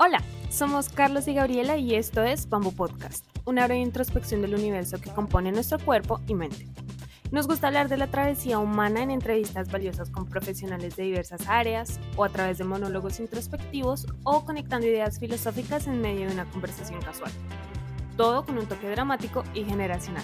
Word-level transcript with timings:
Hola, 0.00 0.22
somos 0.48 0.90
Carlos 0.90 1.26
y 1.26 1.34
Gabriela 1.34 1.76
y 1.76 1.96
esto 1.96 2.22
es 2.22 2.48
Bamboo 2.48 2.70
Podcast, 2.70 3.24
una 3.46 3.66
breve 3.66 3.80
introspección 3.80 4.40
del 4.42 4.54
universo 4.54 5.00
que 5.00 5.10
compone 5.10 5.50
nuestro 5.50 5.80
cuerpo 5.80 6.20
y 6.28 6.34
mente. 6.34 6.68
Nos 7.32 7.48
gusta 7.48 7.66
hablar 7.66 7.88
de 7.88 7.96
la 7.96 8.06
travesía 8.06 8.60
humana 8.60 9.02
en 9.02 9.10
entrevistas 9.10 9.72
valiosas 9.72 10.08
con 10.10 10.26
profesionales 10.26 10.94
de 10.94 11.02
diversas 11.02 11.48
áreas, 11.48 11.98
o 12.14 12.22
a 12.22 12.28
través 12.28 12.58
de 12.58 12.64
monólogos 12.64 13.18
introspectivos, 13.18 14.06
o 14.22 14.44
conectando 14.44 14.86
ideas 14.86 15.18
filosóficas 15.18 15.88
en 15.88 16.00
medio 16.00 16.28
de 16.28 16.34
una 16.34 16.44
conversación 16.44 17.02
casual. 17.02 17.32
Todo 18.16 18.46
con 18.46 18.56
un 18.56 18.66
toque 18.66 18.88
dramático 18.88 19.42
y 19.52 19.64
generacional. 19.64 20.22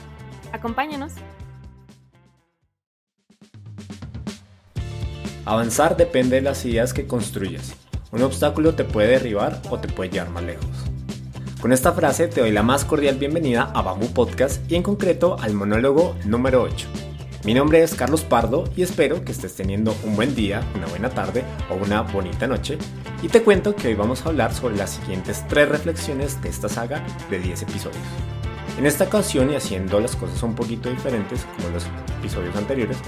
Acompáñanos. 0.52 1.14
Avanzar 5.44 5.96
depende 5.96 6.36
de 6.36 6.42
las 6.42 6.64
ideas 6.64 6.94
que 6.94 7.08
construyes. 7.08 7.74
Un 8.14 8.22
obstáculo 8.22 8.76
te 8.76 8.84
puede 8.84 9.08
derribar 9.08 9.60
o 9.70 9.80
te 9.80 9.88
puede 9.88 10.08
llevar 10.08 10.30
más 10.30 10.44
lejos. 10.44 10.68
Con 11.60 11.72
esta 11.72 11.90
frase 11.90 12.28
te 12.28 12.42
doy 12.42 12.52
la 12.52 12.62
más 12.62 12.84
cordial 12.84 13.16
bienvenida 13.16 13.72
a 13.74 13.82
Bamboo 13.82 14.14
Podcast 14.14 14.70
y 14.70 14.76
en 14.76 14.84
concreto 14.84 15.36
al 15.40 15.52
monólogo 15.52 16.14
número 16.24 16.62
8. 16.62 16.86
Mi 17.44 17.54
nombre 17.54 17.82
es 17.82 17.92
Carlos 17.96 18.22
Pardo 18.22 18.70
y 18.76 18.82
espero 18.82 19.24
que 19.24 19.32
estés 19.32 19.56
teniendo 19.56 19.96
un 20.04 20.14
buen 20.14 20.32
día, 20.36 20.62
una 20.76 20.86
buena 20.86 21.10
tarde 21.10 21.42
o 21.68 21.74
una 21.74 22.02
bonita 22.02 22.46
noche. 22.46 22.78
Y 23.20 23.26
te 23.26 23.42
cuento 23.42 23.74
que 23.74 23.88
hoy 23.88 23.94
vamos 23.94 24.24
a 24.24 24.28
hablar 24.28 24.54
sobre 24.54 24.76
las 24.76 24.90
siguientes 24.90 25.44
tres 25.48 25.68
reflexiones 25.68 26.40
de 26.40 26.50
esta 26.50 26.68
saga 26.68 27.04
de 27.30 27.40
10 27.40 27.62
episodios. 27.62 28.04
En 28.78 28.86
esta 28.86 29.04
ocasión 29.04 29.50
y 29.50 29.56
haciendo 29.56 29.98
las 29.98 30.14
cosas 30.14 30.40
un 30.44 30.54
poquito 30.54 30.88
diferentes 30.88 31.44
como 31.56 31.70
los 31.70 31.84
episodios 32.20 32.54
anteriores, 32.54 32.98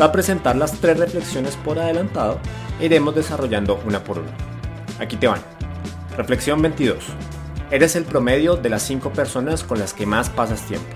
va 0.00 0.06
a 0.06 0.12
presentar 0.12 0.56
las 0.56 0.72
tres 0.80 0.98
reflexiones 0.98 1.56
por 1.56 1.78
adelantado 1.78 2.38
e 2.80 2.86
iremos 2.86 3.14
desarrollando 3.14 3.80
una 3.84 4.02
por 4.02 4.18
una. 4.18 4.30
Aquí 4.98 5.16
te 5.16 5.26
van. 5.26 5.40
Reflexión 6.16 6.62
22. 6.62 7.04
Eres 7.70 7.96
el 7.96 8.04
promedio 8.04 8.56
de 8.56 8.70
las 8.70 8.82
5 8.82 9.12
personas 9.12 9.62
con 9.62 9.78
las 9.78 9.92
que 9.92 10.06
más 10.06 10.30
pasas 10.30 10.62
tiempo. 10.62 10.88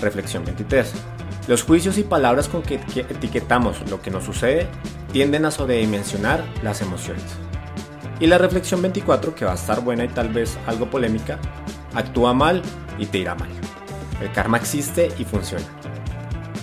Reflexión 0.00 0.44
23. 0.44 0.92
Los 1.48 1.62
juicios 1.62 1.96
y 1.98 2.02
palabras 2.02 2.48
con 2.48 2.62
que 2.62 2.80
etiquetamos 2.96 3.88
lo 3.88 4.02
que 4.02 4.10
nos 4.10 4.24
sucede 4.24 4.66
tienden 5.12 5.46
a 5.46 5.50
sobredimensionar 5.50 6.44
las 6.62 6.82
emociones. 6.82 7.24
Y 8.18 8.26
la 8.26 8.38
reflexión 8.38 8.82
24, 8.82 9.34
que 9.34 9.44
va 9.44 9.52
a 9.52 9.56
estar 9.56 9.80
buena 9.82 10.04
y 10.04 10.08
tal 10.08 10.30
vez 10.30 10.58
algo 10.66 10.90
polémica, 10.90 11.38
actúa 11.94 12.34
mal 12.34 12.62
y 12.98 13.06
te 13.06 13.18
irá 13.18 13.34
mal. 13.34 13.50
El 14.20 14.32
karma 14.32 14.56
existe 14.56 15.10
y 15.18 15.24
funciona. 15.24 15.75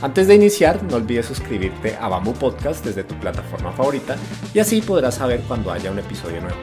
Antes 0.03 0.27
de 0.27 0.35
iniciar, 0.35 0.83
no 0.83 0.97
olvides 0.97 1.27
suscribirte 1.27 1.95
a 1.95 2.09
Bamboo 2.09 2.33
Podcast 2.33 2.83
desde 2.83 3.05
tu 3.05 3.17
plataforma 3.21 3.71
favorita 3.71 4.17
y 4.53 4.59
así 4.59 4.81
podrás 4.81 5.15
saber 5.15 5.39
cuando 5.47 5.71
haya 5.71 5.91
un 5.91 5.97
episodio 5.97 6.41
nuevo. 6.41 6.57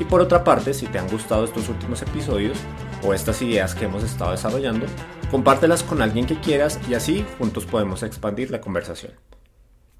Y 0.00 0.04
por 0.04 0.20
otra 0.20 0.42
parte, 0.42 0.74
si 0.74 0.88
te 0.88 0.98
han 0.98 1.08
gustado 1.08 1.44
estos 1.44 1.68
últimos 1.68 2.02
episodios 2.02 2.58
o 3.04 3.14
estas 3.14 3.42
ideas 3.42 3.76
que 3.76 3.84
hemos 3.84 4.02
estado 4.02 4.32
desarrollando, 4.32 4.86
compártelas 5.30 5.84
con 5.84 6.02
alguien 6.02 6.26
que 6.26 6.40
quieras 6.40 6.80
y 6.88 6.94
así 6.94 7.24
juntos 7.38 7.64
podemos 7.64 8.02
expandir 8.02 8.50
la 8.50 8.60
conversación. 8.60 9.12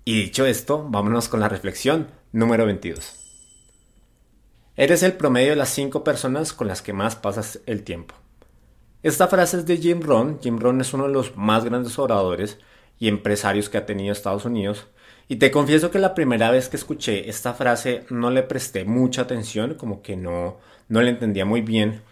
Y 0.04 0.20
dicho 0.20 0.44
esto, 0.44 0.84
vámonos 0.88 1.28
con 1.28 1.38
la 1.38 1.48
reflexión 1.48 2.08
número 2.32 2.66
22. 2.66 3.20
Eres 4.74 5.04
el 5.04 5.12
promedio 5.12 5.50
de 5.50 5.56
las 5.56 5.68
5 5.68 6.02
personas 6.02 6.52
con 6.52 6.66
las 6.66 6.82
que 6.82 6.92
más 6.92 7.14
pasas 7.14 7.60
el 7.66 7.84
tiempo. 7.84 8.16
Esta 9.04 9.28
frase 9.28 9.58
es 9.58 9.66
de 9.66 9.76
Jim 9.76 10.00
Rohn. 10.02 10.40
Jim 10.42 10.58
Rohn 10.58 10.80
es 10.80 10.92
uno 10.92 11.04
de 11.06 11.12
los 11.12 11.36
más 11.36 11.64
grandes 11.64 11.96
oradores 11.96 12.58
y 13.00 13.08
empresarios 13.08 13.68
que 13.68 13.78
ha 13.78 13.86
tenido 13.86 14.12
Estados 14.12 14.44
Unidos. 14.44 14.86
Y 15.26 15.36
te 15.36 15.50
confieso 15.50 15.90
que 15.90 15.98
la 15.98 16.14
primera 16.14 16.50
vez 16.50 16.68
que 16.68 16.76
escuché 16.76 17.28
esta 17.28 17.54
frase 17.54 18.04
no 18.10 18.30
le 18.30 18.42
presté 18.42 18.84
mucha 18.84 19.22
atención, 19.22 19.74
como 19.74 20.02
que 20.02 20.16
no, 20.16 20.58
no 20.88 21.02
le 21.02 21.10
entendía 21.10 21.44
muy 21.44 21.62
bien. 21.62 22.02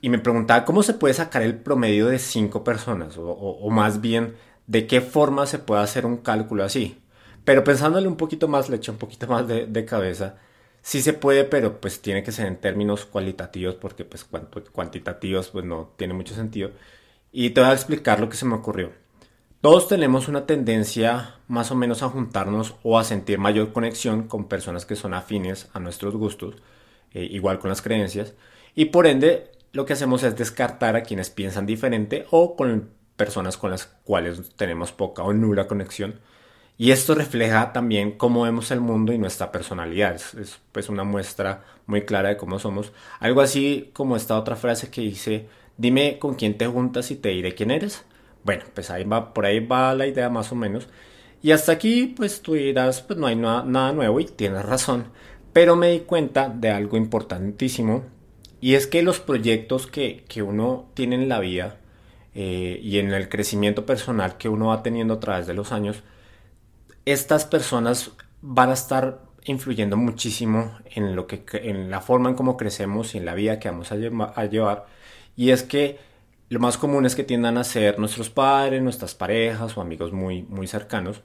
Y 0.00 0.08
me 0.10 0.18
preguntaba 0.18 0.64
cómo 0.64 0.82
se 0.82 0.94
puede 0.94 1.14
sacar 1.14 1.42
el 1.42 1.56
promedio 1.56 2.08
de 2.08 2.18
cinco 2.18 2.64
personas, 2.64 3.16
o, 3.18 3.68
más 3.70 4.00
bien 4.00 4.36
de 4.66 4.86
qué 4.86 5.00
forma 5.00 5.46
se 5.46 5.58
puede 5.58 5.82
hacer 5.82 6.06
un 6.06 6.18
cálculo 6.18 6.64
así. 6.64 7.00
Pero 7.44 7.64
pensándole 7.64 8.08
un 8.08 8.16
poquito 8.16 8.48
más, 8.48 8.68
le 8.68 8.76
eché 8.76 8.90
un 8.90 8.98
poquito 8.98 9.26
más 9.26 9.46
de, 9.48 9.84
cabeza. 9.84 10.36
Sí 10.82 11.02
se 11.02 11.12
puede, 11.12 11.44
pero 11.44 11.80
pues 11.80 12.00
tiene 12.02 12.22
que 12.22 12.32
ser 12.32 12.46
en 12.46 12.56
términos 12.60 13.04
cualitativos, 13.06 13.74
porque 13.76 14.04
pues 14.04 14.24
cuantitativos 14.72 15.50
pues 15.50 15.64
no 15.64 15.92
tiene 15.96 16.14
mucho 16.14 16.34
sentido. 16.34 16.70
Y 17.32 17.50
te 17.50 17.60
voy 17.60 17.70
a 17.70 17.74
explicar 17.74 18.20
lo 18.20 18.28
que 18.28 18.36
se 18.36 18.46
me 18.46 18.54
ocurrió. 18.54 18.92
Todos 19.60 19.88
tenemos 19.88 20.28
una 20.28 20.46
tendencia 20.46 21.34
más 21.46 21.70
o 21.70 21.74
menos 21.74 22.02
a 22.02 22.08
juntarnos 22.08 22.76
o 22.82 22.98
a 22.98 23.04
sentir 23.04 23.38
mayor 23.38 23.74
conexión 23.74 24.26
con 24.26 24.48
personas 24.48 24.86
que 24.86 24.96
son 24.96 25.12
afines 25.12 25.68
a 25.74 25.80
nuestros 25.80 26.16
gustos, 26.16 26.54
eh, 27.12 27.28
igual 27.30 27.58
con 27.58 27.68
las 27.68 27.82
creencias, 27.82 28.32
y 28.74 28.86
por 28.86 29.06
ende 29.06 29.52
lo 29.72 29.84
que 29.84 29.92
hacemos 29.92 30.22
es 30.22 30.34
descartar 30.34 30.96
a 30.96 31.02
quienes 31.02 31.28
piensan 31.28 31.66
diferente 31.66 32.24
o 32.30 32.56
con 32.56 32.88
personas 33.16 33.58
con 33.58 33.70
las 33.70 33.84
cuales 33.84 34.50
tenemos 34.56 34.92
poca 34.92 35.22
o 35.24 35.34
nula 35.34 35.68
conexión. 35.68 36.20
Y 36.78 36.92
esto 36.92 37.14
refleja 37.14 37.74
también 37.74 38.12
cómo 38.12 38.44
vemos 38.44 38.70
el 38.70 38.80
mundo 38.80 39.12
y 39.12 39.18
nuestra 39.18 39.52
personalidad. 39.52 40.14
Es, 40.14 40.32
es 40.32 40.58
pues 40.72 40.88
una 40.88 41.04
muestra 41.04 41.64
muy 41.84 42.06
clara 42.06 42.30
de 42.30 42.38
cómo 42.38 42.58
somos. 42.58 42.92
Algo 43.18 43.42
así 43.42 43.90
como 43.92 44.16
esta 44.16 44.38
otra 44.38 44.56
frase 44.56 44.90
que 44.90 45.02
dice, 45.02 45.48
dime 45.76 46.18
con 46.18 46.34
quién 46.36 46.56
te 46.56 46.66
juntas 46.66 47.10
y 47.10 47.16
te 47.16 47.28
diré 47.28 47.54
quién 47.54 47.70
eres. 47.70 48.06
Bueno, 48.44 48.64
pues 48.74 48.90
ahí 48.90 49.04
va, 49.04 49.32
por 49.34 49.46
ahí 49.46 49.60
va 49.60 49.94
la 49.94 50.06
idea 50.06 50.28
más 50.28 50.52
o 50.52 50.54
menos. 50.54 50.88
Y 51.42 51.52
hasta 51.52 51.72
aquí, 51.72 52.14
pues 52.16 52.42
tú 52.42 52.54
dirás, 52.54 53.02
pues 53.02 53.18
no 53.18 53.26
hay 53.26 53.36
nada, 53.36 53.92
nuevo 53.92 54.20
y 54.20 54.26
tienes 54.26 54.64
razón. 54.64 55.06
Pero 55.52 55.76
me 55.76 55.90
di 55.90 56.00
cuenta 56.00 56.48
de 56.48 56.70
algo 56.70 56.96
importantísimo 56.96 58.04
y 58.60 58.74
es 58.74 58.86
que 58.86 59.02
los 59.02 59.20
proyectos 59.20 59.86
que, 59.86 60.24
uno 60.42 60.90
tiene 60.94 61.16
en 61.16 61.28
la 61.28 61.40
vida 61.40 61.78
eh, 62.34 62.78
y 62.82 62.98
en 62.98 63.12
el 63.12 63.28
crecimiento 63.28 63.86
personal 63.86 64.36
que 64.36 64.48
uno 64.48 64.68
va 64.68 64.82
teniendo 64.82 65.14
a 65.14 65.20
través 65.20 65.46
de 65.46 65.54
los 65.54 65.72
años, 65.72 66.02
estas 67.06 67.46
personas 67.46 68.12
van 68.42 68.70
a 68.70 68.74
estar 68.74 69.22
influyendo 69.44 69.96
muchísimo 69.96 70.78
en 70.94 71.16
lo 71.16 71.26
que 71.26 71.42
en 71.52 71.90
la 71.90 72.00
forma 72.00 72.28
en 72.28 72.36
cómo 72.36 72.56
crecemos 72.56 73.14
y 73.14 73.18
en 73.18 73.24
la 73.24 73.34
vida 73.34 73.58
que 73.58 73.70
vamos 73.70 73.90
a 73.92 74.44
llevar. 74.46 74.86
Y 75.36 75.50
es 75.50 75.62
que 75.62 75.98
lo 76.50 76.60
más 76.60 76.76
común 76.78 77.06
es 77.06 77.14
que 77.16 77.24
tiendan 77.24 77.58
a 77.58 77.64
ser 77.64 77.98
nuestros 77.98 78.28
padres, 78.28 78.82
nuestras 78.82 79.14
parejas 79.14 79.76
o 79.76 79.80
amigos 79.80 80.12
muy, 80.12 80.42
muy 80.42 80.66
cercanos. 80.66 81.22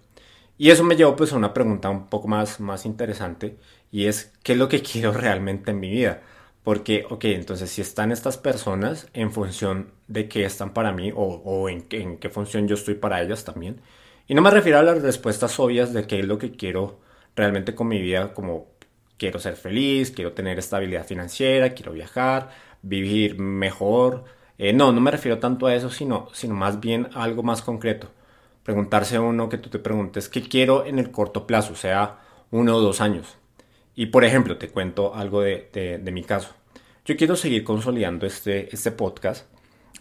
Y 0.57 0.69
eso 0.69 0.83
me 0.83 0.95
llevó 0.95 1.15
pues 1.15 1.33
a 1.33 1.37
una 1.37 1.53
pregunta 1.53 1.89
un 1.89 2.07
poco 2.07 2.27
más, 2.27 2.59
más 2.59 2.85
interesante 2.85 3.57
y 3.91 4.05
es 4.05 4.33
¿qué 4.43 4.53
es 4.53 4.59
lo 4.59 4.69
que 4.69 4.81
quiero 4.83 5.11
realmente 5.13 5.71
en 5.71 5.79
mi 5.79 5.89
vida? 5.89 6.21
Porque, 6.63 7.05
ok, 7.09 7.25
entonces 7.25 7.69
si 7.71 7.81
están 7.81 8.11
estas 8.11 8.37
personas 8.37 9.07
en 9.13 9.31
función 9.31 9.91
de 10.07 10.27
qué 10.29 10.45
están 10.45 10.73
para 10.73 10.91
mí 10.91 11.11
o, 11.11 11.17
o 11.17 11.69
en, 11.69 11.85
en, 11.91 12.17
qué 12.17 12.29
función 12.29 12.67
yo 12.67 12.75
estoy 12.75 12.95
para 12.95 13.21
ellas 13.21 13.43
también. 13.43 13.81
Y 14.27 14.35
no 14.35 14.41
me 14.41 14.51
refiero 14.51 14.79
a 14.79 14.83
las 14.83 15.01
respuestas 15.01 15.59
obvias 15.59 15.93
de 15.93 16.07
qué 16.07 16.19
es 16.19 16.25
lo 16.25 16.37
que 16.37 16.51
quiero 16.51 16.99
realmente 17.35 17.75
con 17.75 17.87
mi 17.87 18.01
vida, 18.01 18.33
como 18.33 18.67
quiero 19.17 19.39
ser 19.39 19.55
feliz, 19.55 20.11
quiero 20.11 20.33
tener 20.33 20.59
estabilidad 20.59 21.05
financiera, 21.05 21.71
quiero 21.71 21.93
viajar, 21.93 22.49
vivir 22.81 23.39
mejor, 23.39 24.25
eh, 24.57 24.73
no, 24.73 24.91
no 24.91 25.01
me 25.01 25.11
refiero 25.11 25.39
tanto 25.39 25.67
a 25.67 25.75
eso, 25.75 25.89
sino, 25.89 26.29
sino 26.33 26.55
más 26.55 26.79
bien 26.79 27.09
a 27.13 27.23
algo 27.23 27.43
más 27.43 27.61
concreto. 27.61 28.09
Preguntarse 28.63 29.17
a 29.17 29.21
uno 29.21 29.49
que 29.49 29.57
tú 29.57 29.69
te 29.69 29.79
preguntes, 29.79 30.29
¿qué 30.29 30.41
quiero 30.41 30.85
en 30.85 30.99
el 30.99 31.11
corto 31.11 31.45
plazo? 31.45 31.75
Sea, 31.75 32.19
uno 32.51 32.75
o 32.75 32.81
dos 32.81 33.01
años. 33.01 33.37
Y 33.95 34.07
por 34.07 34.23
ejemplo, 34.25 34.57
te 34.57 34.69
cuento 34.69 35.15
algo 35.15 35.41
de, 35.41 35.69
de, 36.01 36.11
mi 36.11 36.23
caso. 36.23 36.49
Yo 37.05 37.15
quiero 37.15 37.35
seguir 37.35 37.63
consolidando 37.63 38.25
este, 38.25 38.73
este 38.73 38.91
podcast 38.91 39.47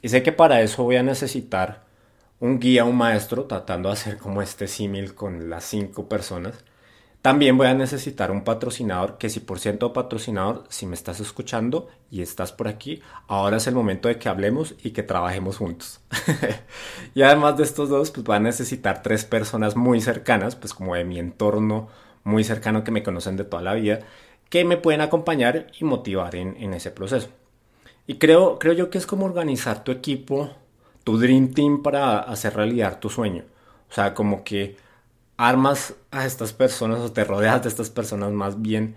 y 0.02 0.08
sé 0.08 0.22
que 0.22 0.32
para 0.32 0.60
eso 0.62 0.84
voy 0.84 0.96
a 0.96 1.02
necesitar 1.02 1.84
un 2.40 2.58
guía, 2.58 2.84
un 2.84 2.96
maestro, 2.96 3.44
tratando 3.44 3.88
de 3.88 3.94
hacer 3.94 4.18
como 4.18 4.42
este 4.42 4.66
símil 4.66 5.14
con 5.14 5.50
las 5.50 5.64
cinco 5.64 6.08
personas 6.08 6.64
también 7.24 7.56
voy 7.56 7.68
a 7.68 7.72
necesitar 7.72 8.30
un 8.30 8.44
patrocinador, 8.44 9.16
que 9.16 9.30
si 9.30 9.40
por 9.40 9.58
ciento 9.58 9.94
patrocinador, 9.94 10.64
si 10.68 10.84
me 10.84 10.94
estás 10.94 11.20
escuchando 11.20 11.88
y 12.10 12.20
estás 12.20 12.52
por 12.52 12.68
aquí, 12.68 13.00
ahora 13.28 13.56
es 13.56 13.66
el 13.66 13.74
momento 13.74 14.08
de 14.08 14.18
que 14.18 14.28
hablemos 14.28 14.74
y 14.82 14.90
que 14.90 15.02
trabajemos 15.02 15.56
juntos. 15.56 16.02
y 17.14 17.22
además 17.22 17.56
de 17.56 17.62
estos 17.62 17.88
dos, 17.88 18.10
pues 18.10 18.24
voy 18.24 18.36
a 18.36 18.40
necesitar 18.40 19.02
tres 19.02 19.24
personas 19.24 19.74
muy 19.74 20.02
cercanas, 20.02 20.54
pues 20.54 20.74
como 20.74 20.96
de 20.96 21.04
mi 21.04 21.18
entorno 21.18 21.88
muy 22.24 22.44
cercano 22.44 22.84
que 22.84 22.90
me 22.90 23.02
conocen 23.02 23.38
de 23.38 23.44
toda 23.44 23.62
la 23.62 23.72
vida, 23.72 24.00
que 24.50 24.66
me 24.66 24.76
pueden 24.76 25.00
acompañar 25.00 25.68
y 25.80 25.84
motivar 25.84 26.36
en, 26.36 26.58
en 26.58 26.74
ese 26.74 26.90
proceso. 26.90 27.30
Y 28.06 28.18
creo, 28.18 28.58
creo 28.58 28.74
yo 28.74 28.90
que 28.90 28.98
es 28.98 29.06
como 29.06 29.24
organizar 29.24 29.82
tu 29.82 29.92
equipo, 29.92 30.50
tu 31.04 31.16
Dream 31.16 31.54
Team 31.54 31.82
para 31.82 32.18
hacer 32.18 32.54
realidad 32.54 32.98
tu 32.98 33.08
sueño. 33.08 33.44
O 33.90 33.94
sea, 33.94 34.12
como 34.12 34.44
que 34.44 34.76
armas 35.36 35.94
a 36.10 36.26
estas 36.26 36.52
personas 36.52 37.00
o 37.00 37.12
te 37.12 37.24
rodeas 37.24 37.62
de 37.62 37.68
estas 37.68 37.90
personas 37.90 38.32
más 38.32 38.62
bien 38.62 38.96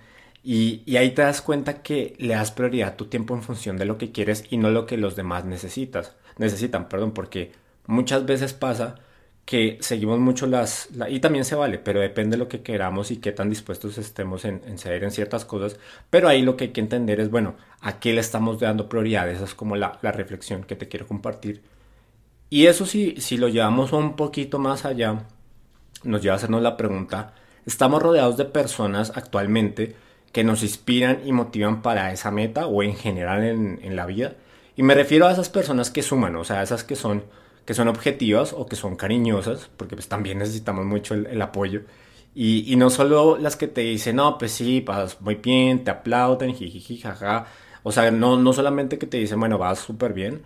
y, 0.50 0.96
ahí 0.96 1.12
te 1.12 1.24
das 1.24 1.42
cuenta 1.42 1.82
que 1.84 2.16
le 2.20 2.34
das 2.34 2.52
prioridad 2.52 2.90
a 2.90 2.96
tu 2.96 3.08
tiempo 3.08 3.36
en 3.36 3.44
función 3.44 3.76
de 3.78 3.84
lo 3.84 3.98
que 3.98 4.14
quieres 4.14 4.46
y 4.50 4.56
no 4.56 4.70
lo 4.70 4.86
que 4.86 4.96
los 4.96 5.18
demás 5.18 5.44
necesitas, 5.44 6.16
necesitan, 6.38 6.88
perdón, 6.88 7.12
porque 7.12 7.52
muchas 7.86 8.26
veces 8.26 8.54
pasa 8.54 8.96
que 9.44 9.78
seguimos 9.82 10.20
mucho 10.20 10.48
las... 10.48 10.90
y 11.10 11.20
también 11.20 11.44
se 11.46 11.56
vale, 11.56 11.80
pero 11.80 12.00
depende 12.00 12.38
de 12.38 12.40
lo 12.44 12.48
que 12.48 12.62
queramos 12.62 13.12
y 13.12 13.18
qué 13.18 13.34
tan 13.34 13.50
dispuestos 13.50 13.98
estemos 13.98 14.46
en, 14.46 14.62
ceder 14.78 15.04
en 15.04 15.12
ciertas 15.12 15.46
cosas. 15.46 15.78
Pero 16.10 16.30
ahí 16.30 16.42
lo 16.42 16.56
que 16.58 16.66
hay 16.66 16.72
que 16.72 16.82
entender 16.82 17.20
es, 17.20 17.30
bueno, 17.30 17.56
a 17.82 18.00
qué 18.00 18.14
le 18.14 18.22
estamos 18.22 18.60
dando 18.60 18.90
prioridad. 18.90 19.30
Esa 19.30 19.46
es 19.46 19.54
como 19.54 19.76
la, 19.76 20.00
reflexión 20.02 20.64
que 20.64 20.76
te 20.78 20.88
quiero 20.88 21.08
compartir. 21.08 21.62
Y 22.50 22.68
eso 22.68 22.86
sí, 22.86 23.16
si 23.20 23.38
lo 23.38 23.50
llevamos 23.50 23.94
un 23.94 24.16
poquito 24.16 24.60
más 24.60 24.86
allá, 24.86 25.26
nos 26.08 26.22
lleva 26.22 26.34
a 26.34 26.38
hacernos 26.38 26.62
la 26.62 26.78
pregunta, 26.78 27.34
¿estamos 27.66 28.02
rodeados 28.02 28.38
de 28.38 28.46
personas 28.46 29.12
actualmente 29.16 29.96
que 30.32 30.44
nos 30.44 30.64
inspiran 30.64 31.22
y 31.26 31.32
motivan 31.32 31.82
para 31.82 32.12
esa 32.12 32.32
meta 32.32 32.68
o 32.68 32.84
en 32.84 32.96
general 32.96 33.44
en, 33.44 33.80
en 33.84 33.96
la 33.96 34.06
vida? 34.06 34.36
Y 34.76 34.84
me 34.84 34.96
refiero 34.96 35.28
a 35.28 35.32
esas 35.32 35.50
personas 35.50 35.90
que 35.92 36.04
suman, 36.04 36.36
o 36.36 36.44
sea, 36.44 36.64
esas 36.64 36.84
que 36.84 36.96
son 36.96 37.24
que 37.68 37.74
son 37.74 37.90
objetivas 37.90 38.54
o 38.54 38.66
que 38.66 38.78
son 38.78 38.96
cariñosas, 38.96 39.70
porque 39.76 39.96
pues 39.96 40.08
también 40.08 40.38
necesitamos 40.38 40.86
mucho 40.86 41.16
el, 41.16 41.42
apoyo. 41.42 41.82
Y, 42.34 42.72
y, 42.72 42.78
no 42.78 42.90
solo 42.90 43.38
las 43.38 43.58
que 43.58 43.68
te 43.68 43.82
dicen, 43.82 44.16
no, 44.16 44.38
pues 44.38 44.54
sí, 44.54 44.80
vas 44.80 45.20
muy 45.20 45.36
bien, 45.36 45.84
te 45.84 45.92
aplauden, 45.92 46.56
jiji, 46.56 46.98
jaja. 46.98 47.48
O 47.84 47.92
sea, 47.92 48.10
no, 48.10 48.38
no 48.38 48.54
solamente 48.54 48.98
que 48.98 49.06
te 49.06 49.18
dicen, 49.18 49.40
bueno, 49.42 49.58
vas 49.58 49.80
súper 49.80 50.14
bien. 50.14 50.44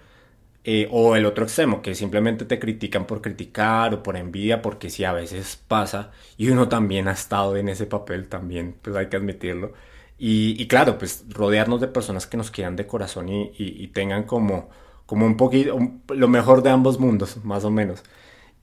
Eh, 0.63 0.87
o 0.91 1.15
el 1.15 1.25
otro 1.25 1.43
extremo, 1.45 1.81
que 1.81 1.95
simplemente 1.95 2.45
te 2.45 2.59
critican 2.59 3.07
por 3.07 3.21
criticar 3.21 3.93
o 3.95 4.03
por 4.03 4.15
envidia, 4.15 4.61
porque 4.61 4.89
sí, 4.89 5.03
a 5.03 5.13
veces 5.13 5.59
pasa. 5.67 6.11
Y 6.37 6.49
uno 6.49 6.69
también 6.69 7.07
ha 7.07 7.13
estado 7.13 7.57
en 7.57 7.69
ese 7.69 7.87
papel, 7.87 8.27
también, 8.29 8.75
pues 8.81 8.95
hay 8.95 9.07
que 9.09 9.17
admitirlo. 9.17 9.73
Y, 10.23 10.67
claro, 10.67 10.99
pues 10.99 11.25
rodearnos 11.29 11.81
de 11.81 11.87
personas 11.87 12.27
que 12.27 12.37
nos 12.37 12.51
quieran 12.51 12.75
de 12.75 12.85
corazón 12.85 13.29
y, 13.29 13.51
y 13.57 13.87
tengan 13.87 14.23
como 14.23 14.69
como 15.11 15.25
un 15.25 15.35
poquito, 15.35 15.77
lo 16.07 16.27
mejor 16.29 16.63
de 16.63 16.69
ambos 16.69 16.97
mundos, 16.97 17.43
más 17.43 17.65
o 17.65 17.69
menos. 17.69 18.01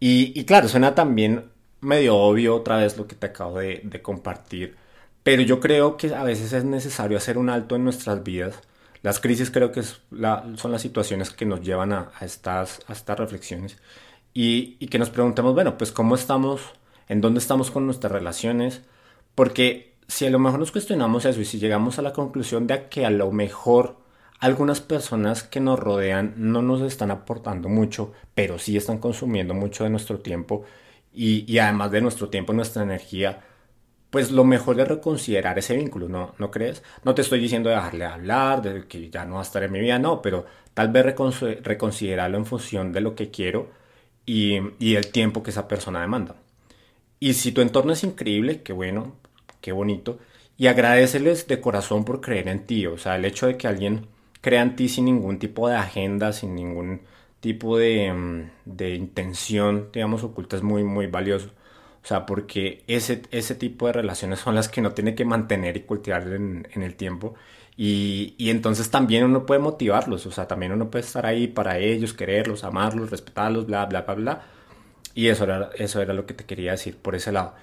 Y, 0.01 0.45
claro, 0.47 0.69
suena 0.69 0.95
también 0.95 1.51
medio 1.81 2.17
obvio 2.17 2.57
otra 2.57 2.79
vez 2.79 2.97
lo 2.99 3.07
que 3.07 3.17
te 3.17 3.27
acabo 3.27 3.59
de, 3.59 4.01
compartir, 4.03 4.77
pero 5.23 5.43
yo 5.43 5.61
creo 5.61 5.97
que 5.99 6.15
a 6.15 6.25
veces 6.25 6.55
es 6.55 6.65
necesario 6.65 7.19
hacer 7.19 7.39
un 7.39 7.51
alto 7.51 7.77
en 7.77 7.85
nuestras 7.85 8.23
vidas. 8.25 8.61
Las 9.03 9.21
crisis 9.21 9.51
creo 9.51 9.73
que 9.73 9.83
son 9.83 10.73
las 10.73 10.83
situaciones 10.83 11.31
que 11.31 11.47
nos 11.47 11.61
llevan 11.63 11.93
a, 11.93 12.13
estas, 12.21 12.81
reflexiones. 13.07 13.79
Y, 14.35 14.77
y, 14.79 14.89
que 14.89 14.99
nos 14.99 15.11
preguntemos, 15.11 15.55
bueno, 15.55 15.79
pues 15.79 15.93
cómo 15.93 16.15
estamos, 16.15 16.61
en 17.09 17.21
dónde 17.21 17.41
estamos 17.41 17.71
con 17.71 17.87
nuestras 17.87 18.13
relaciones, 18.13 18.83
porque 19.35 19.95
si 20.07 20.27
a 20.27 20.31
lo 20.31 20.39
mejor 20.39 20.61
nos 20.61 20.73
cuestionamos 20.73 21.25
eso 21.25 21.41
y 21.41 21.45
si 21.45 21.59
llegamos 21.59 21.99
a 21.99 22.03
la 22.03 22.13
conclusión 22.13 22.67
de 22.67 22.89
que 22.89 23.07
a 23.07 23.11
lo 23.11 23.31
mejor 23.31 23.97
algunas 24.41 24.81
personas 24.81 25.43
que 25.43 25.61
nos 25.61 25.79
rodean 25.79 26.35
no 26.37 26.63
nos 26.63 26.81
están 26.83 27.11
aportando 27.11 27.69
mucho, 27.69 28.13
pero 28.35 28.59
sí 28.59 28.77
están 28.77 28.99
consumiendo 28.99 29.55
mucho 29.55 29.85
de 29.85 29.91
nuestro 29.91 30.21
tiempo 30.21 30.65
y, 31.13 31.59
además 31.59 31.91
de 31.91 32.01
nuestro 32.01 32.29
tiempo, 32.29 32.53
nuestra 32.53 32.83
energía, 32.83 33.45
pues 34.11 34.31
lo 34.31 34.45
mejor 34.45 34.81
es 34.81 34.89
reconsiderar 34.89 35.59
ese 35.59 35.77
vínculo, 35.77 36.09
¿no? 36.09 36.35
¿no 36.39 36.51
crees? 36.51 36.83
No 37.05 37.15
te 37.15 37.23
estoy 37.23 37.41
diciendo 37.41 37.71
dejarle 37.71 38.05
hablar, 38.07 38.63
de 38.63 38.87
que 38.89 39.11
ya 39.11 39.25
no 39.25 39.35
va 39.35 39.41
a 39.41 39.43
estar 39.43 39.63
en 39.63 39.73
mi 39.73 39.81
vida, 39.81 39.99
no, 39.99 40.23
pero 40.23 40.47
tal 40.75 40.89
vez 40.91 41.05
reconsiderarlo 41.63 42.39
en 42.39 42.47
función 42.47 42.93
de 42.93 43.01
lo 43.01 43.15
que 43.15 43.31
quiero 43.31 43.71
y, 44.27 44.59
y 44.79 44.97
el 44.97 45.11
tiempo 45.13 45.43
que 45.43 45.51
esa 45.51 45.69
persona 45.69 46.01
demanda. 46.01 46.37
Y 47.21 47.35
si 47.35 47.53
tu 47.53 47.61
entorno 47.61 47.93
es 47.93 48.05
increíble, 48.05 48.63
qué 48.63 48.73
bueno, 48.73 49.17
qué 49.61 49.73
bonito, 49.73 50.19
y 50.57 50.67
agradeceles 50.69 51.47
de 51.49 51.61
corazón 51.61 52.05
por 52.05 52.21
creer 52.21 52.49
en 52.49 52.67
ti, 52.67 52.87
o 52.87 52.99
sea, 52.99 53.17
el 53.17 53.25
hecho 53.25 53.47
de 53.47 53.57
que 53.57 53.67
alguien 53.69 54.07
crea 54.41 54.75
ti 54.77 54.89
sin 54.89 55.07
ningún 55.07 55.39
tipo 55.39 55.69
de 55.69 55.77
agenda, 55.77 56.33
sin 56.33 56.55
ningún 56.55 57.03
tipo 57.41 57.79
de, 57.79 58.13
mm, 58.13 58.51
de 58.65 58.95
intención, 58.95 59.91
digamos, 59.93 60.23
oculta 60.25 60.57
es 60.57 60.63
muy, 60.63 60.85
muy 60.85 61.07
valioso. 61.07 61.51
O 62.03 62.07
sea, 62.07 62.27
porque 62.27 62.85
ese, 62.87 63.23
ese 63.31 63.55
tipo 63.55 63.87
de 63.87 63.95
relaciones 63.95 64.41
son 64.41 64.55
las 64.55 64.69
que 64.69 64.81
uno 64.81 64.93
tiene 64.93 65.15
que 65.15 65.25
mantener 65.25 65.77
y 65.77 65.81
cultivar 65.83 66.27
en, 66.29 66.67
en 66.73 66.83
el 66.83 66.95
tiempo. 66.95 67.35
Y, 67.77 68.35
y, 68.39 68.51
entonces 68.51 68.91
también 68.91 69.25
uno 69.25 69.47
puede 69.47 69.61
motivarlos, 69.61 70.27
o 70.27 70.33
sea, 70.33 70.49
también 70.49 70.73
uno 70.73 70.91
puede 70.91 71.05
estar 71.05 71.27
ahí 71.27 71.47
para 71.47 71.79
ellos, 71.79 72.13
quererlos, 72.13 72.65
amarlos, 72.65 73.11
respetarlos, 73.11 73.67
bla, 73.67 73.87
bla, 73.87 74.03
bla, 74.03 74.15
bla. 74.15 74.43
Y 75.15 75.29
eso 75.29 75.45
era, 75.45 75.71
eso 75.77 76.01
era 76.03 76.15
lo 76.15 76.27
que 76.27 76.35
te 76.35 76.45
quería 76.45 76.73
decir 76.73 76.97
por 76.97 77.15
ese 77.15 77.33
lado. 77.33 77.55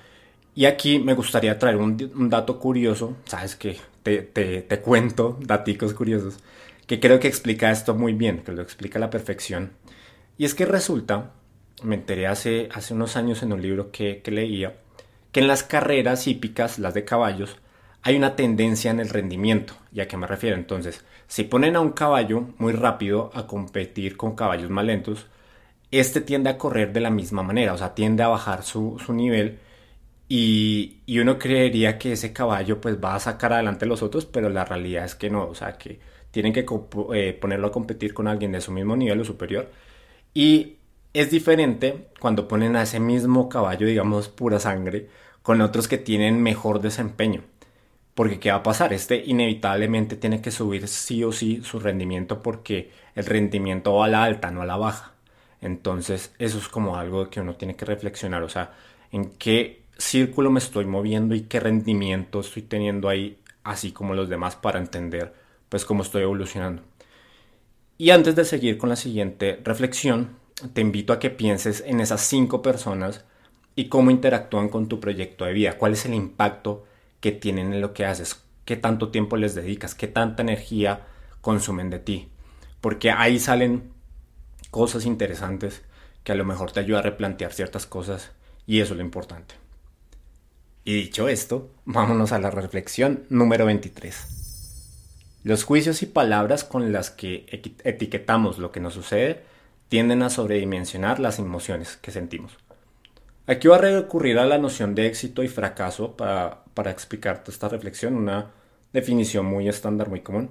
Y 0.56 0.66
aquí 0.66 1.00
me 1.00 1.14
gustaría 1.16 1.60
traer 1.60 1.78
un, 1.78 2.12
un 2.16 2.30
dato 2.30 2.60
curioso, 2.60 3.18
sabes 3.26 3.56
que 3.56 3.78
te, 4.04 4.22
te, 4.22 4.62
te 4.62 4.80
cuento 4.82 5.38
daticos 5.42 5.94
curiosos 5.94 6.40
que 6.88 7.00
creo 7.00 7.20
que 7.20 7.28
explica 7.28 7.72
esto 7.72 7.96
muy 7.96 8.14
bien, 8.14 8.44
que 8.44 8.52
lo 8.52 8.62
explica 8.62 9.00
a 9.00 9.02
la 9.02 9.10
perfección. 9.10 9.72
Y 10.38 10.46
es 10.46 10.54
que 10.56 10.66
resulta, 10.66 11.32
me 11.84 11.96
enteré 11.96 12.28
hace, 12.28 12.70
hace 12.74 12.94
unos 12.94 13.18
años 13.18 13.44
en 13.44 13.54
un 13.54 13.62
libro 13.62 13.92
que, 13.92 14.22
leía, 14.26 14.78
que 15.32 15.42
en 15.42 15.48
las 15.48 15.64
carreras 15.64 16.28
hípicas, 16.28 16.80
las 16.80 16.94
de 16.94 17.06
caballos, 17.06 17.58
hay 18.02 18.16
una 18.16 18.36
tendencia 18.36 18.92
en 18.92 19.00
el 19.00 19.10
rendimiento. 19.10 19.74
¿Y 19.92 20.00
a 20.02 20.08
qué 20.08 20.18
me 20.18 20.28
refiero? 20.28 20.56
Entonces, 20.56 21.06
si 21.28 21.44
ponen 21.44 21.76
a 21.76 21.82
un 21.82 21.92
caballo 21.92 22.50
muy 22.58 22.74
rápido 22.74 23.32
a 23.34 23.48
competir 23.48 24.18
con 24.18 24.36
caballos 24.36 24.70
más 24.70 24.86
lentos, 24.86 25.28
este 25.92 26.22
tiende 26.22 26.50
a 26.50 26.58
correr 26.58 26.94
de 26.94 27.02
la 27.02 27.10
misma 27.10 27.44
manera, 27.44 27.74
o 27.74 27.78
sea, 27.78 27.94
tiende 27.96 28.24
a 28.24 28.28
bajar 28.28 28.64
su, 28.64 28.98
nivel 29.10 29.60
y, 30.28 31.02
y, 31.06 31.20
uno 31.20 31.38
creería 31.40 31.98
que 31.98 32.14
ese 32.14 32.34
caballo 32.34 32.82
pues 32.82 32.98
va 33.04 33.16
a 33.16 33.20
sacar 33.20 33.54
adelante 33.54 33.86
a 33.86 33.88
los 33.88 34.02
otros, 34.04 34.26
pero 34.26 34.50
la 34.50 34.66
realidad 34.66 35.06
es 35.06 35.16
que 35.16 35.30
no, 35.30 35.48
o 35.48 35.56
sea, 35.56 35.78
que 35.78 36.00
tienen 36.36 36.52
que 36.52 36.66
eh, 37.14 37.38
ponerlo 37.40 37.68
a 37.68 37.72
competir 37.72 38.14
con 38.14 38.28
alguien 38.28 38.52
de 38.52 38.60
su 38.60 38.72
mismo 38.74 38.98
nivel 38.98 39.22
o 39.22 39.24
superior. 39.24 39.72
Y 40.34 40.80
es 41.16 41.32
diferente 41.32 42.10
cuando 42.20 42.48
ponen 42.48 42.76
a 42.76 42.84
ese 42.84 43.00
mismo 43.00 43.48
caballo, 43.50 43.88
digamos, 43.88 44.28
pura 44.28 44.60
sangre, 44.60 45.08
con 45.42 45.62
otros 45.62 45.88
que 45.88 45.98
tienen 45.98 46.42
mejor 46.42 46.82
desempeño. 46.82 47.44
Porque 48.14 48.40
¿qué 48.40 48.52
va 48.52 48.58
a 48.58 48.64
pasar? 48.64 48.94
Este 48.94 49.24
inevitablemente 49.26 50.16
tiene 50.18 50.42
que 50.42 50.52
subir 50.52 50.88
sí 50.88 51.24
o 51.24 51.32
sí 51.32 51.62
su 51.64 51.80
rendimiento 51.80 52.42
porque 52.42 52.92
el 53.16 53.26
rendimiento 53.26 53.96
va 53.96 54.06
a 54.06 54.10
la 54.10 54.24
alta, 54.24 54.52
no 54.52 54.62
a 54.62 54.66
la 54.66 54.78
baja. 54.78 55.14
Entonces 55.62 56.34
eso 56.40 56.58
es 56.58 56.68
como 56.68 56.98
algo 56.98 57.30
que 57.30 57.42
uno 57.42 57.56
tiene 57.56 57.76
que 57.76 57.86
reflexionar. 57.86 58.44
O 58.44 58.50
sea, 58.50 58.74
en 59.12 59.32
qué 59.32 59.84
círculo 59.98 60.52
me 60.52 60.60
estoy 60.60 60.86
moviendo 60.86 61.36
y 61.36 61.42
qué 61.42 61.60
rendimiento 61.60 62.42
estoy 62.42 62.64
teniendo 62.64 63.10
ahí, 63.10 63.38
así 63.64 63.92
como 63.92 64.14
los 64.16 64.30
demás, 64.30 64.56
para 64.56 64.80
entender 64.80 65.34
pues 65.70 65.86
cómo 65.86 66.04
estoy 66.04 66.24
evolucionando. 66.24 66.84
Y 67.98 68.10
antes 68.10 68.36
de 68.36 68.46
seguir 68.46 68.78
con 68.78 68.90
la 68.90 68.96
siguiente 68.98 69.60
reflexión, 69.64 70.38
te 70.74 70.82
invito 70.82 71.14
a 71.14 71.20
que 71.20 71.30
pienses 71.30 71.84
en 71.86 72.00
esas 72.00 72.22
cinco 72.22 72.62
personas 72.62 73.26
y 73.76 73.90
cómo 73.90 74.12
interactúan 74.12 74.70
con 74.70 74.88
tu 74.88 75.00
proyecto 75.00 75.46
de 75.46 75.54
vida, 75.54 75.78
cuál 75.78 75.94
es 75.94 76.06
el 76.06 76.14
impacto 76.14 76.86
que 77.20 77.32
tienen 77.32 77.74
en 77.74 77.82
lo 77.82 77.94
que 77.94 78.06
haces, 78.06 78.42
qué 78.64 78.78
tanto 78.78 79.10
tiempo 79.10 79.36
les 79.38 79.54
dedicas, 79.54 79.96
qué 79.96 80.08
tanta 80.08 80.42
energía 80.42 81.08
consumen 81.42 81.90
de 81.90 82.00
ti, 82.00 82.30
porque 82.80 83.12
ahí 83.12 83.40
salen 83.40 83.92
cosas 84.72 85.06
interesantes 85.06 85.84
que 86.24 86.32
a 86.32 86.36
lo 86.36 86.46
mejor 86.46 86.72
te 86.72 86.80
ayuda 86.80 87.00
a 87.00 87.04
replantear 87.04 87.54
ciertas 87.54 87.86
cosas 87.86 88.32
y 88.66 88.80
eso 88.80 88.94
es 88.94 88.98
lo 88.98 89.04
importante. 89.04 89.56
Y 90.84 90.94
dicho 90.94 91.28
esto, 91.28 91.72
vámonos 91.86 92.32
a 92.32 92.40
la 92.40 92.52
reflexión 92.52 93.26
número 93.30 93.66
23. 93.66 95.42
Los 95.44 95.64
juicios 95.64 96.02
y 96.02 96.06
palabras 96.06 96.64
con 96.64 96.92
las 96.92 97.12
que 97.12 97.46
etiquetamos 97.84 98.58
lo 98.58 98.72
que 98.72 98.80
nos 98.80 98.94
sucede 98.94 99.44
tienden 99.90 100.24
a 100.24 100.30
sobredimensionar 100.30 101.20
las 101.20 101.40
emociones 101.40 101.98
que 101.98 102.12
sentimos. 102.12 102.58
Aquí 103.48 103.68
voy 103.68 103.78
a 103.78 103.82
recurrir 103.82 104.40
a 104.40 104.46
la 104.46 104.58
noción 104.58 104.96
de 104.96 105.06
éxito 105.08 105.44
y 105.44 105.48
fracaso 105.48 106.16
para, 106.18 106.64
para 106.74 106.92
explicarte 106.92 107.52
esta 107.52 107.70
reflexión, 107.70 108.16
una 108.16 108.52
definición 108.92 109.46
muy 109.46 109.68
estándar, 109.68 110.10
muy 110.10 110.22
común. 110.22 110.50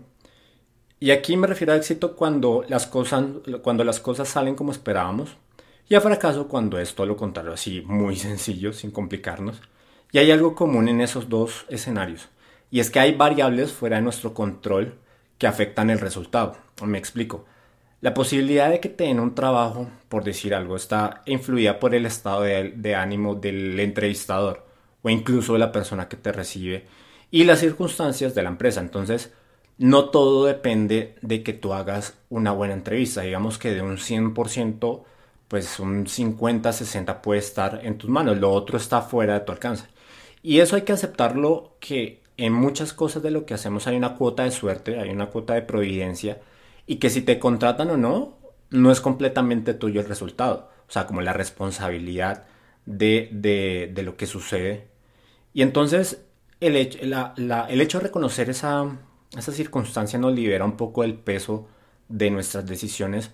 Y 1.01 1.11
aquí 1.11 1.37
me 1.37 1.47
refiero 1.47 1.73
a 1.73 1.77
éxito 1.77 2.15
cuando 2.15 2.65
las, 2.69 2.87
cosas, 2.87 3.25
cuando 3.63 3.85
las 3.85 4.01
cosas 4.01 4.29
salen 4.29 4.55
como 4.55 4.73
esperábamos 4.73 5.37
y 5.89 5.97
a 5.97 6.01
fracaso 6.01 6.49
cuando 6.49 6.79
es 6.79 6.95
todo 6.95 7.07
lo 7.07 7.17
contrario, 7.17 7.53
así 7.53 7.83
muy 7.83 8.17
sencillo, 8.29 8.73
sin 8.73 8.91
complicarnos. 8.91 9.61
Y 10.13 10.19
hay 10.19 10.31
algo 10.31 10.55
común 10.55 10.89
en 10.89 11.01
esos 11.01 11.29
dos 11.29 11.67
escenarios. 11.69 12.29
Y 12.71 12.81
es 12.81 12.91
que 12.91 13.01
hay 13.01 13.15
variables 13.15 13.73
fuera 13.73 13.97
de 13.97 14.03
nuestro 14.03 14.33
control 14.33 14.99
que 15.39 15.47
afectan 15.47 15.91
el 15.91 15.99
resultado. 15.99 16.57
Me 16.85 16.99
explico. 16.99 17.45
La 18.05 18.13
posibilidad 18.13 18.69
de 18.69 18.81
que 18.81 18.91
te 18.91 19.05
den 19.05 19.19
un 19.19 19.35
trabajo, 19.35 19.89
por 20.11 20.25
decir 20.25 20.55
algo, 20.55 20.77
está 20.77 21.23
influida 21.25 21.81
por 21.81 21.95
el 21.95 22.05
estado 22.05 22.43
de, 22.43 22.95
ánimo 22.95 23.35
del 23.35 23.81
entrevistador 23.81 24.63
o 25.01 25.09
incluso 25.09 25.55
de 25.55 25.61
la 25.61 25.73
persona 25.73 26.07
que 26.07 26.19
te 26.19 26.31
recibe 26.31 26.85
y 27.31 27.45
las 27.45 27.61
circunstancias 27.61 28.35
de 28.35 28.43
la 28.43 28.51
empresa. 28.51 28.83
Entonces, 28.83 29.33
no 29.79 30.11
todo 30.11 30.45
depende 30.45 31.15
de 31.23 31.43
que 31.43 31.55
tú 31.55 31.73
hagas 31.73 32.19
una 32.29 32.53
buena 32.53 32.75
entrevista. 32.75 33.23
Digamos 33.23 33.57
que 33.57 33.71
de 33.73 33.81
un 33.81 33.97
100%, 33.97 35.03
pues 35.49 35.81
un 35.81 36.05
50-60 36.05 37.23
puede 37.23 37.41
estar 37.41 37.81
en 37.85 37.97
tus 37.97 38.11
manos. 38.11 38.37
Lo 38.37 38.51
otro 38.53 38.77
está 38.77 39.01
fuera 39.01 39.33
de 39.33 39.47
tu 39.47 39.53
alcance. 39.53 39.87
Y 40.43 40.61
eso 40.61 40.77
hay 40.77 40.83
que 40.83 40.93
aceptarlo 40.93 41.79
que 41.81 42.21
en 42.37 42.53
muchas 42.53 42.93
cosas 42.93 43.23
de 43.23 43.31
lo 43.31 43.47
que 43.47 43.55
hacemos 43.55 43.87
hay 43.87 43.97
una 43.97 44.15
cuota 44.17 44.43
de 44.45 44.51
suerte, 44.51 45.01
hay 45.01 45.09
una 45.09 45.31
cuota 45.31 45.55
de 45.55 45.63
providencia 45.63 46.39
y 46.87 46.97
que 46.97 47.11
si 47.11 47.23
te 47.23 47.39
contratan 47.39 47.91
o 47.91 47.97
no, 47.97 48.39
no 48.71 48.91
es 48.93 49.01
completamente 49.01 49.75
tuyo 49.75 50.01
el 50.01 50.09
resultado. 50.09 50.71
o 50.89 50.93
sea, 50.93 51.07
como 51.07 51.23
la 51.23 51.33
responsabilidad 51.33 52.45
de, 52.87 53.29
de, 53.33 54.03
lo 54.03 54.17
que 54.17 54.27
sucede. 54.27 54.89
Y 55.55 55.63
entonces 55.63 56.25
el 56.61 56.77
hecho, 56.77 56.99
el 57.03 57.81
hecho 57.81 57.99
de 57.99 58.05
reconocer 58.05 58.51
esa, 58.51 58.99
esa 59.37 59.53
circunstancia 59.53 60.19
nos 60.19 60.35
libera 60.35 60.65
un 60.65 60.77
poco 60.77 61.03
del 61.03 61.15
peso 61.15 61.69
de 62.09 62.31
nuestras 62.31 62.67
decisiones 62.67 63.31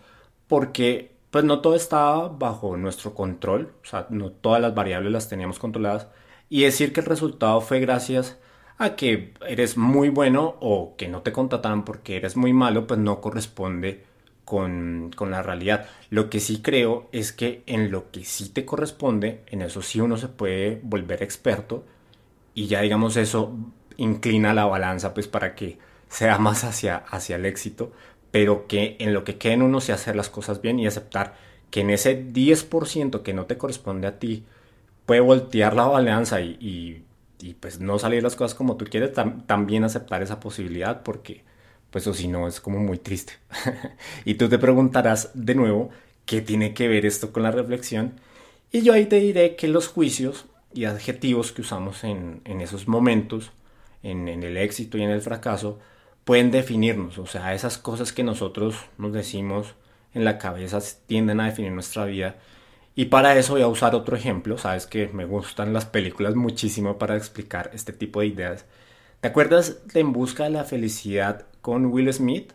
porque 0.47 1.17
pues 1.31 1.45
no 1.45 1.61
todo 1.61 1.77
estaba 1.77 2.29
bajo 2.29 2.77
nuestro 2.77 3.15
control, 3.15 3.73
o 3.83 3.87
sea, 3.87 4.07
no 4.11 4.31
todas 4.33 4.61
las 4.61 4.75
variables 4.75 5.13
las 5.13 5.29
teníamos 5.29 5.59
controladas 5.59 6.09
y 6.49 6.63
decir 6.65 6.93
que 6.93 7.01
el 7.01 7.07
resultado 7.07 7.61
fue 7.61 7.81
gracias 7.81 8.33
a 8.33 8.50
que 8.97 9.35
eres 9.47 9.77
muy 9.77 10.09
bueno 10.09 10.57
o 10.61 10.95
que 10.97 11.09
no 11.09 11.23
te 11.23 11.33
contrataron 11.33 11.85
porque 11.85 12.17
eres 12.17 12.37
muy 12.37 12.53
malo, 12.53 12.87
pues 12.87 12.99
no 12.99 13.21
corresponde 13.21 14.05
con, 14.45 15.11
con, 15.15 15.31
la 15.31 15.43
realidad. 15.43 15.87
Lo 16.09 16.31
que 16.31 16.41
sí 16.41 16.63
creo 16.63 17.09
es 17.13 17.33
que 17.33 17.63
en 17.67 17.91
lo 17.91 18.11
que 18.11 18.25
sí 18.25 18.49
te 18.49 18.65
corresponde, 18.65 19.43
en 19.49 19.63
eso 19.63 19.83
sí 19.83 20.01
uno 20.01 20.17
se 20.17 20.29
puede 20.29 20.81
volver 20.83 21.23
experto 21.23 21.85
y 22.55 22.67
ya 22.67 22.81
digamos 22.81 23.17
eso 23.17 23.55
inclina 23.97 24.55
la 24.55 24.65
balanza 24.65 25.15
pues 25.15 25.29
para 25.29 25.55
que 25.55 25.79
sea 26.09 26.39
más 26.47 26.65
hacia, 26.65 26.97
hacia 26.97 27.37
el 27.37 27.47
éxito, 27.47 27.93
pero 28.31 28.67
que 28.67 28.97
en 28.99 29.15
lo 29.15 29.25
que 29.25 29.37
quede 29.39 29.55
en 29.55 29.63
uno 29.63 29.81
se 29.81 29.93
hacer 29.93 30.17
las 30.17 30.31
cosas 30.31 30.61
bien 30.63 30.79
y 30.79 30.87
aceptar 30.87 31.35
que 31.71 31.81
en 31.81 31.91
ese 31.91 32.25
10% 32.33 33.23
que 33.23 33.35
no 33.35 33.47
te 33.47 33.57
corresponde 33.57 34.09
a 34.09 34.19
ti 34.19 34.45
puede 35.07 35.21
voltear 35.21 35.75
la 35.75 35.85
balanza 35.87 36.41
y, 36.41 37.05
pues 37.55 37.81
no 37.81 37.99
salir 37.99 38.23
las 38.23 38.37
cosas 38.37 38.55
como 38.55 38.77
tú 38.77 38.85
quieres, 38.87 39.13
también 39.47 39.85
aceptar 39.85 40.23
esa 40.23 40.41
posibilidad 40.41 41.03
porque 41.03 41.45
pues 41.91 42.07
o 42.07 42.15
si 42.15 42.29
no 42.29 42.47
es 42.47 42.61
como 42.61 42.79
muy 42.79 42.99
triste. 42.99 43.35
y 44.25 44.35
tú 44.35 44.49
te 44.49 44.59
preguntarás 44.59 45.31
de 45.35 45.55
nuevo 45.55 45.91
qué 46.27 46.41
tiene 46.41 46.75
que 46.75 46.89
ver 46.89 47.07
esto 47.07 47.33
con 47.33 47.43
la 47.43 47.51
reflexión 47.51 48.21
y 48.73 48.83
yo 48.83 48.93
ahí 48.93 49.07
te 49.07 49.17
diré 49.17 49.57
que 49.57 49.69
los 49.69 49.89
juicios 49.89 50.47
y 50.73 50.85
adjetivos 50.85 51.53
que 51.53 51.63
usamos 51.63 52.05
en, 52.05 52.41
en 52.45 52.61
esos 52.61 52.87
momentos, 52.87 53.51
en, 54.03 54.29
en 54.29 54.43
el 54.45 54.57
éxito 54.57 54.99
y 54.99 55.03
en 55.03 55.11
el 55.11 55.23
fracaso, 55.23 55.79
pueden 56.25 56.51
definirnos, 56.53 57.19
o 57.19 57.27
sea, 57.27 57.55
esas 57.55 57.79
cosas 57.79 58.13
que 58.13 58.23
nosotros 58.23 58.77
nos 58.99 59.13
decimos 59.13 59.75
en 60.15 60.25
la 60.25 60.39
cabeza 60.39 60.79
tienden 61.07 61.41
a 61.41 61.47
definir 61.47 61.73
nuestra 61.73 62.05
vida. 62.05 62.37
Y 63.01 63.07
para 63.07 63.35
eso 63.39 63.55
voy 63.55 63.63
a 63.63 63.67
usar 63.67 63.95
otro 63.95 64.15
ejemplo, 64.15 64.59
sabes 64.59 64.87
que 64.87 65.09
me 65.09 65.25
gustan 65.25 65.73
las 65.73 65.87
películas 65.87 66.35
muchísimo 66.35 66.99
para 66.99 67.17
explicar 67.17 67.71
este 67.73 67.95
tipo 67.95 68.21
de 68.21 68.27
ideas. 68.27 68.67
¿Te 69.23 69.29
acuerdas 69.29 69.87
de 69.87 70.01
En 70.01 70.13
Busca 70.13 70.45
de 70.45 70.51
la 70.51 70.65
Felicidad 70.65 71.47
con 71.63 71.87
Will 71.87 72.13
Smith? 72.13 72.53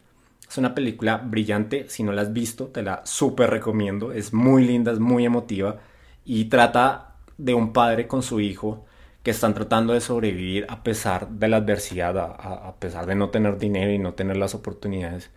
Es 0.48 0.60
una 0.60 0.75
película 0.75 1.18
brillante, 1.18 1.90
si 1.90 2.04
no 2.04 2.12
la 2.12 2.22
has 2.22 2.32
visto, 2.32 2.68
te 2.68 2.84
la 2.84 3.02
súper 3.08 3.50
recomiendo, 3.50 4.12
es 4.12 4.34
muy 4.34 4.68
linda, 4.68 4.92
es 4.92 5.00
muy 5.00 5.25
emotiva 5.25 5.80
y 6.25 6.46
trata 6.46 7.16
de 7.40 7.56
un 7.56 7.74
padre 7.74 8.06
con 8.06 8.22
su 8.22 8.40
hijo 8.40 8.86
que 9.24 9.32
están 9.32 9.56
tratando 9.56 9.94
de 9.94 10.02
sobrevivir 10.02 10.68
a 10.70 10.84
pesar 10.84 11.28
de 11.28 11.48
la 11.48 11.58
adversidad, 11.58 12.16
a, 12.20 12.75
pesar 12.75 13.08
de 13.08 13.16
no 13.16 13.32
tener 13.32 13.58
dinero 13.58 13.92
y 13.92 13.98
no 13.98 14.14
tener 14.14 14.38
las 14.38 14.54
oportunidades. 14.54 15.32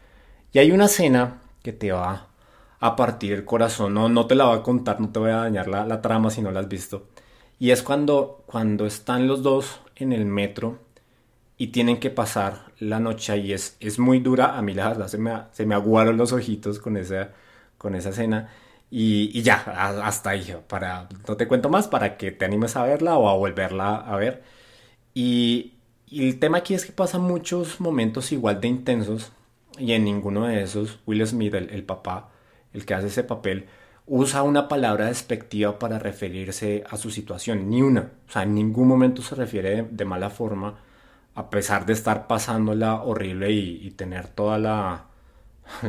Y 0.52 0.58
hay 0.58 0.70
una 0.70 0.84
escena 0.84 1.40
que 1.62 1.72
te 1.72 1.92
va 1.92 2.27
a 2.80 2.96
partir 2.96 3.32
el 3.32 3.44
corazón, 3.44 3.94
no, 3.94 4.08
no 4.08 4.26
te 4.26 4.34
la 4.34 4.44
voy 4.46 4.58
a 4.58 4.62
contar, 4.62 5.00
no 5.00 5.10
te 5.10 5.18
voy 5.18 5.30
a 5.30 5.38
dañar 5.38 5.68
la, 5.68 5.84
la 5.86 6.00
trama 6.02 6.30
si 6.30 6.42
no 6.42 6.50
la 6.50 6.60
has 6.60 6.68
visto. 6.68 7.08
Y 7.58 7.70
es 7.72 7.82
cuando, 7.82 8.44
cuando 8.46 8.86
están 8.86 9.26
los 9.26 9.42
dos 9.42 9.80
en 9.96 10.12
el 10.12 10.26
metro 10.26 10.78
y 11.56 11.68
tienen 11.68 11.98
que 11.98 12.10
pasar 12.10 12.66
la 12.78 13.00
noche 13.00 13.36
y 13.38 13.52
es, 13.52 13.76
es 13.80 13.98
muy 13.98 14.20
dura. 14.20 14.56
A 14.56 14.62
mí 14.62 14.74
la 14.74 14.88
verdad 14.88 15.08
se 15.08 15.18
me, 15.18 15.32
se 15.52 15.66
me 15.66 15.74
aguaron 15.74 16.16
los 16.16 16.32
ojitos 16.32 16.78
con 16.78 16.96
esa, 16.96 17.32
con 17.78 17.94
esa 17.94 18.10
escena. 18.10 18.50
Y, 18.90 19.42
ya, 19.42 19.56
hasta 20.04 20.30
ahí, 20.30 20.54
para, 20.66 21.08
no 21.28 21.36
te 21.36 21.46
cuento 21.46 21.68
más, 21.68 21.88
para 21.88 22.16
que 22.16 22.32
te 22.32 22.44
animes 22.44 22.76
a 22.76 22.84
verla 22.84 23.18
o 23.18 23.28
a 23.28 23.36
volverla 23.36 23.96
a 23.96 24.16
ver. 24.16 24.42
Y, 25.14 25.74
el 26.10 26.38
tema 26.38 26.58
aquí 26.58 26.74
es 26.74 26.86
que 26.86 26.92
pasan 26.92 27.22
muchos 27.22 27.80
momentos 27.80 28.32
igual 28.32 28.60
de 28.62 28.68
intensos 28.68 29.32
y 29.78 29.92
en 29.92 30.04
ninguno 30.04 30.46
de 30.46 30.62
esos 30.62 31.00
Will 31.06 31.26
Smith, 31.26 31.54
el, 31.54 31.84
papá, 31.84 32.30
el 32.72 32.86
que 32.86 32.94
hace 32.94 33.08
ese 33.08 33.24
papel, 33.24 33.66
usa 34.06 34.42
una 34.42 34.68
palabra 34.68 35.06
despectiva 35.06 35.78
para 35.78 35.98
referirse 35.98 36.84
a 36.88 36.96
su 36.96 37.10
situación, 37.10 37.68
ni 37.70 37.82
una. 37.82 38.12
O 38.28 38.32
sea, 38.32 38.42
en 38.42 38.54
ningún 38.54 38.88
momento 38.88 39.22
se 39.22 39.34
refiere 39.34 39.86
de, 39.90 40.04
mala 40.04 40.30
forma, 40.30 40.78
a 41.34 41.50
pesar 41.50 41.86
de 41.86 41.92
estar 41.92 42.26
pasándola 42.26 43.02
horrible 43.02 43.50
y 43.52 43.90
tener 43.92 44.28
toda 44.28 44.58
la, 44.58 45.08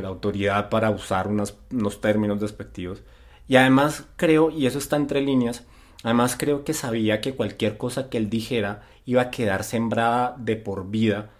autoridad 0.04 0.70
para 0.70 0.90
usar 0.90 1.28
unos, 1.28 2.02
términos 2.02 2.40
despectivos. 2.40 3.02
Y 3.48 3.56
además 3.56 4.06
creo, 4.16 4.52
y 4.52 4.68
eso 4.68 4.78
está 4.78 4.96
entre 4.96 5.22
líneas, 5.22 5.66
además 6.04 6.36
creo 6.38 6.64
que 6.64 6.74
sabía 6.74 7.22
que 7.22 7.36
cualquier 7.36 7.78
cosa 7.78 8.10
que 8.10 8.18
él 8.18 8.30
dijera 8.30 8.84
iba 9.06 9.24
a 9.24 9.32
quedar 9.32 9.64
sembrada 9.64 10.36
de 10.38 10.56
por 10.56 10.90
vida 10.90 11.32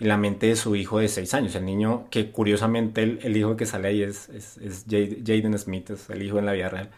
en 0.00 0.08
la 0.08 0.16
mente 0.16 0.46
de 0.48 0.56
su 0.56 0.76
hijo 0.76 0.98
de 0.98 1.08
6 1.08 1.34
años. 1.34 1.54
El 1.54 1.64
niño 1.64 2.06
que 2.10 2.30
curiosamente 2.30 3.02
el, 3.02 3.36
hijo 3.36 3.56
que 3.56 3.66
sale 3.66 3.88
ahí 3.88 4.02
es, 4.02 4.28
es, 4.28 4.84
Jaden 4.88 5.58
Smith, 5.58 5.90
es 5.90 6.10
el 6.10 6.22
hijo 6.22 6.38
en 6.38 6.46
la 6.46 6.52
vida 6.52 6.68
real. 6.68 6.90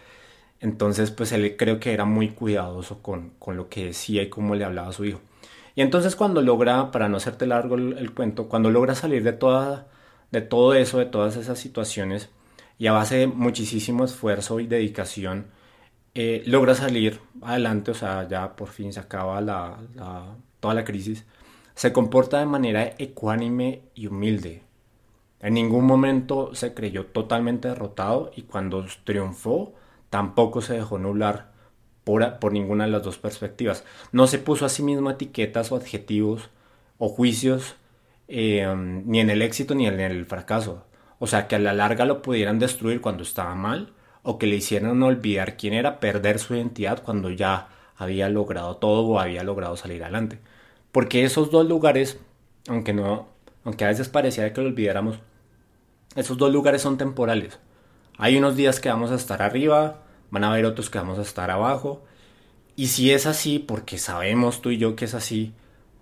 Entonces 0.61 1.11
pues 1.11 1.33
él 1.33 1.57
creo 1.57 1.81
que 1.81 1.93
era 1.93 2.05
muy 2.05 2.31
cuidadoso 2.31 3.03
con, 3.03 3.31
con, 3.39 3.57
lo 3.57 3.69
que 3.69 3.87
decía 3.87 4.23
y 4.23 4.29
cómo 4.29 4.55
le 4.55 4.65
hablaba 4.65 4.89
a 4.89 4.93
su 4.93 5.05
hijo. 5.05 5.21
Y 5.75 5.83
entonces 5.83 6.17
cuando 6.17 6.41
logra, 6.43 6.91
para 6.91 7.09
no 7.09 7.19
hacerte 7.19 7.47
largo 7.47 7.77
el 7.77 8.13
cuento, 8.15 8.49
cuando 8.49 8.71
logra 8.71 8.95
salir 8.95 9.23
de 9.23 9.33
toda 9.35 9.89
de 10.31 10.41
todo 10.43 10.75
eso, 10.75 10.99
de 10.99 11.07
todas 11.07 11.37
esas 11.37 11.59
situaciones, 11.59 12.31
y 12.79 12.89
a 12.89 12.93
base 12.93 13.17
de 13.17 13.27
muchísimo 13.27 14.05
esfuerzo 14.05 14.61
y 14.61 14.67
dedicación, 14.67 15.47
eh, 16.15 16.43
logra 16.47 16.75
salir 16.75 17.21
adelante, 17.43 17.91
o 17.93 17.95
sea, 17.95 18.29
ya 18.29 18.57
por 18.57 18.69
fin 18.69 18.93
se 18.93 19.01
acaba 19.01 19.41
la, 19.41 19.79
toda 20.61 20.75
la 20.75 20.85
crisis, 20.85 21.25
se 21.77 21.93
comporta 21.93 22.41
de 22.41 22.47
manera 22.47 22.95
ecuánime 22.99 23.83
y 23.95 24.07
humilde. 24.07 24.63
En 25.41 25.55
ningún 25.55 25.85
momento 25.85 26.55
se 26.55 26.73
creyó 26.73 27.05
totalmente 27.05 27.69
derrotado 27.69 28.33
y 28.35 28.43
cuando 28.43 28.87
triunfó 29.05 29.75
tampoco 30.09 30.63
se 30.63 30.73
dejó 30.73 30.99
nublar 30.99 31.53
por, 32.03 32.39
por 32.39 32.53
ninguna 32.53 32.87
de 32.87 32.93
las 32.93 33.03
dos 33.03 33.19
perspectivas. 33.19 33.85
No 34.11 34.27
se 34.27 34.39
puso 34.39 34.65
a 34.65 34.71
sí 34.71 34.83
mismo 34.83 35.11
etiquetas 35.11 35.71
o 35.71 35.77
adjetivos 35.77 36.49
o 36.97 37.11
juicios 37.11 37.77
eh, 38.27 38.67
ni 39.05 39.21
en 39.21 39.29
el 39.29 39.43
éxito 39.43 39.75
ni 39.75 39.87
en 39.87 40.01
el 40.01 40.25
fracaso. 40.25 40.87
O 41.19 41.27
sea, 41.27 41.47
que 41.47 41.57
a 41.57 41.59
la 41.59 41.75
larga 41.75 42.07
lo 42.07 42.23
pudieran 42.23 42.59
destruir 42.59 43.03
cuando 43.03 43.23
estaba 43.23 43.55
mal 43.55 43.93
o 44.23 44.39
que 44.39 44.47
le 44.47 44.57
hicieran 44.57 45.03
olvidar 45.03 45.59
quién 45.59 45.75
era, 45.75 46.01
perder 46.01 46.39
su 46.39 46.55
identidad 46.55 47.03
cuando 47.03 47.31
ya 47.31 47.69
había 47.97 48.31
logrado 48.31 48.79
todo 48.79 49.07
o 49.07 49.21
había 49.21 49.45
logrado 49.45 49.77
salir 49.77 50.03
adelante. 50.03 50.41
Porque 50.97 51.25
esos 51.25 51.51
dos 51.51 51.69
lugares, 51.69 52.19
aunque 52.69 52.95
no, 52.95 53.29
aunque 53.65 53.85
a 53.85 53.89
veces 53.89 54.09
parecía 54.09 54.51
que 54.55 54.63
lo 54.63 54.69
olvidáramos, 54.69 55.19
esos 56.15 56.39
dos 56.39 56.51
lugares 56.51 56.81
son 56.81 56.97
temporales. 56.97 57.59
Hay 58.17 58.39
unos 58.39 58.57
días 58.57 58.81
que 58.81 58.89
vamos 58.89 59.11
a 59.11 59.17
estar 59.17 59.43
arriba, 59.43 60.05
van 60.31 60.45
a 60.45 60.51
haber 60.51 60.65
otros 60.65 60.89
que 60.89 60.97
vamos 60.97 61.19
a 61.19 61.21
estar 61.21 61.51
abajo. 61.51 62.03
Y 62.77 62.87
si 62.87 63.13
es 63.13 63.27
así, 63.27 63.59
porque 63.59 63.99
sabemos 63.99 64.63
tú 64.63 64.71
y 64.71 64.79
yo 64.79 64.97
que 64.97 65.05
es 65.05 65.13
así, 65.13 65.53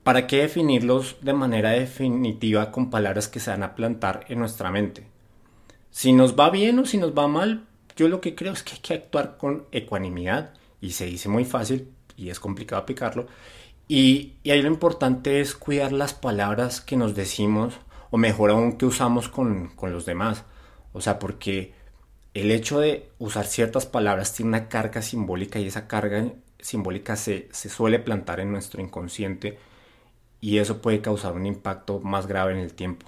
¿Para 0.04 0.28
qué 0.28 0.42
definirlos 0.42 1.16
de 1.22 1.32
manera 1.32 1.70
definitiva 1.70 2.70
con 2.70 2.88
palabras 2.88 3.26
que 3.26 3.40
se 3.40 3.50
van 3.50 3.64
a 3.64 3.74
plantar 3.74 4.26
en 4.28 4.38
nuestra 4.38 4.70
mente? 4.70 5.08
Si 5.90 6.12
nos 6.12 6.38
va 6.38 6.50
bien 6.50 6.78
o 6.78 6.86
si 6.86 6.98
nos 6.98 7.18
va 7.18 7.26
mal, 7.26 7.66
yo 7.96 8.06
lo 8.06 8.20
que 8.20 8.36
creo 8.36 8.52
es 8.52 8.62
que 8.62 8.74
hay 8.74 8.80
que 8.80 8.94
actuar 8.94 9.38
con 9.38 9.64
ecuanimidad 9.72 10.54
y 10.80 10.92
se 10.92 11.06
dice 11.06 11.28
muy 11.28 11.44
fácil 11.44 11.88
y 12.16 12.30
es 12.30 12.38
complicado 12.38 12.80
aplicarlo. 12.80 13.26
Y, 13.88 14.34
ahí 14.44 14.62
lo 14.62 14.68
importante 14.68 15.40
es 15.40 15.54
cuidar 15.54 15.92
las 15.92 16.14
palabras 16.14 16.80
que 16.80 16.96
nos 16.96 17.14
decimos 17.14 17.74
o 18.10 18.16
mejor 18.16 18.50
aún 18.50 18.78
que 18.78 18.86
usamos 18.86 19.28
con, 19.28 19.72
los 19.82 20.06
demás. 20.06 20.44
O 20.92 21.00
sea, 21.00 21.18
porque 21.18 21.74
el 22.34 22.50
hecho 22.50 22.80
de 22.80 23.10
usar 23.18 23.46
ciertas 23.46 23.86
palabras 23.86 24.32
tiene 24.34 24.50
una 24.50 24.68
carga 24.68 25.02
simbólica 25.02 25.58
y 25.58 25.66
esa 25.66 25.86
carga 25.86 26.32
simbólica 26.60 27.16
se, 27.16 27.48
se 27.52 27.68
suele 27.68 27.98
plantar 27.98 28.40
en 28.40 28.52
nuestro 28.52 28.80
inconsciente 28.80 29.58
y 30.40 30.58
eso 30.58 30.80
puede 30.82 31.00
causar 31.00 31.34
un 31.34 31.46
impacto 31.46 32.00
más 32.00 32.26
grave 32.26 32.52
en 32.52 32.58
el 32.58 32.74
tiempo. 32.74 33.06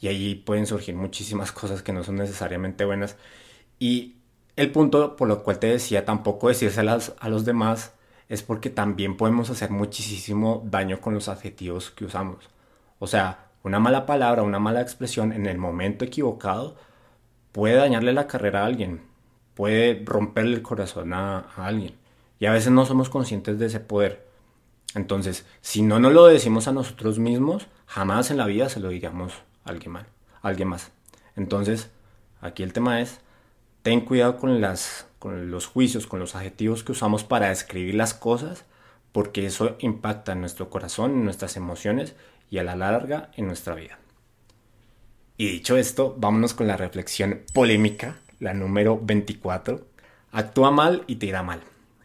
Y 0.00 0.08
allí 0.08 0.34
pueden 0.34 0.66
surgir 0.66 0.94
muchísimas 0.94 1.52
cosas 1.52 1.82
que 1.82 1.92
no 1.92 2.04
son 2.04 2.16
necesariamente 2.16 2.84
buenas. 2.84 3.16
Y 3.78 4.16
el 4.56 4.72
punto 4.72 5.16
por 5.16 5.28
lo 5.28 5.42
cual 5.42 5.58
te 5.58 5.68
decía 5.68 6.04
tampoco 6.04 6.48
decírselas 6.48 7.14
a 7.18 7.28
los 7.28 7.44
demás 7.44 7.92
es 8.30 8.42
porque 8.44 8.70
también 8.70 9.16
podemos 9.16 9.50
hacer 9.50 9.70
muchísimo 9.70 10.62
daño 10.64 11.00
con 11.00 11.12
los 11.12 11.28
adjetivos 11.28 11.90
que 11.90 12.04
usamos. 12.04 12.48
O 13.00 13.08
sea, 13.08 13.50
una 13.64 13.80
mala 13.80 14.06
palabra, 14.06 14.44
una 14.44 14.60
mala 14.60 14.80
expresión 14.80 15.32
en 15.32 15.46
el 15.46 15.58
momento 15.58 16.04
equivocado 16.04 16.76
puede 17.50 17.74
dañarle 17.74 18.12
la 18.12 18.28
carrera 18.28 18.62
a 18.62 18.66
alguien, 18.66 19.02
puede 19.54 20.02
romperle 20.04 20.54
el 20.54 20.62
corazón 20.62 21.12
a, 21.12 21.40
a 21.56 21.66
alguien. 21.66 21.96
Y 22.38 22.46
a 22.46 22.52
veces 22.52 22.70
no 22.70 22.86
somos 22.86 23.10
conscientes 23.10 23.58
de 23.58 23.66
ese 23.66 23.80
poder. 23.80 24.28
Entonces, 24.94 25.44
si 25.60 25.82
no 25.82 25.98
nos 25.98 26.12
lo 26.12 26.26
decimos 26.26 26.68
a 26.68 26.72
nosotros 26.72 27.18
mismos, 27.18 27.66
jamás 27.86 28.30
en 28.30 28.36
la 28.36 28.46
vida 28.46 28.68
se 28.68 28.78
lo 28.78 28.90
diríamos 28.90 29.32
a 29.64 29.70
alguien, 29.70 29.90
mal, 29.90 30.06
alguien 30.40 30.68
más. 30.68 30.92
Entonces, 31.34 31.90
aquí 32.40 32.62
el 32.62 32.72
tema 32.72 33.00
es, 33.00 33.20
ten 33.82 34.02
cuidado 34.02 34.36
con, 34.36 34.60
las, 34.60 35.08
con 35.20 35.50
los 35.50 35.66
juicios, 35.66 36.08
con 36.08 36.18
los 36.18 36.34
adjetivos 36.34 36.82
que 36.82 36.92
usamos 36.92 37.22
para 37.22 37.50
describir 37.50 37.94
las 37.94 38.14
cosas, 38.14 38.64
porque 39.12 39.46
eso 39.46 39.76
impacta 39.78 40.32
en 40.32 40.40
nuestro 40.40 40.70
corazón, 40.70 41.12
en 41.12 41.24
nuestras 41.24 41.56
emociones 41.56 42.16
y 42.50 42.58
a 42.58 42.64
la 42.64 42.74
larga 42.74 43.30
en 43.36 43.46
nuestra 43.46 43.74
vida. 43.74 43.98
Y 45.36 45.46
dicho 45.46 45.76
esto, 45.76 46.16
vámonos 46.18 46.54
con 46.54 46.66
la 46.66 46.76
reflexión 46.76 47.42
polémica, 47.52 48.16
la 48.40 48.54
número 48.54 48.98
24. 49.00 49.86
Actúa 50.32 50.70
mal 50.70 51.04
y 51.06 51.16
te 51.16 51.26
irá 51.26 51.42
mal. 51.42 51.60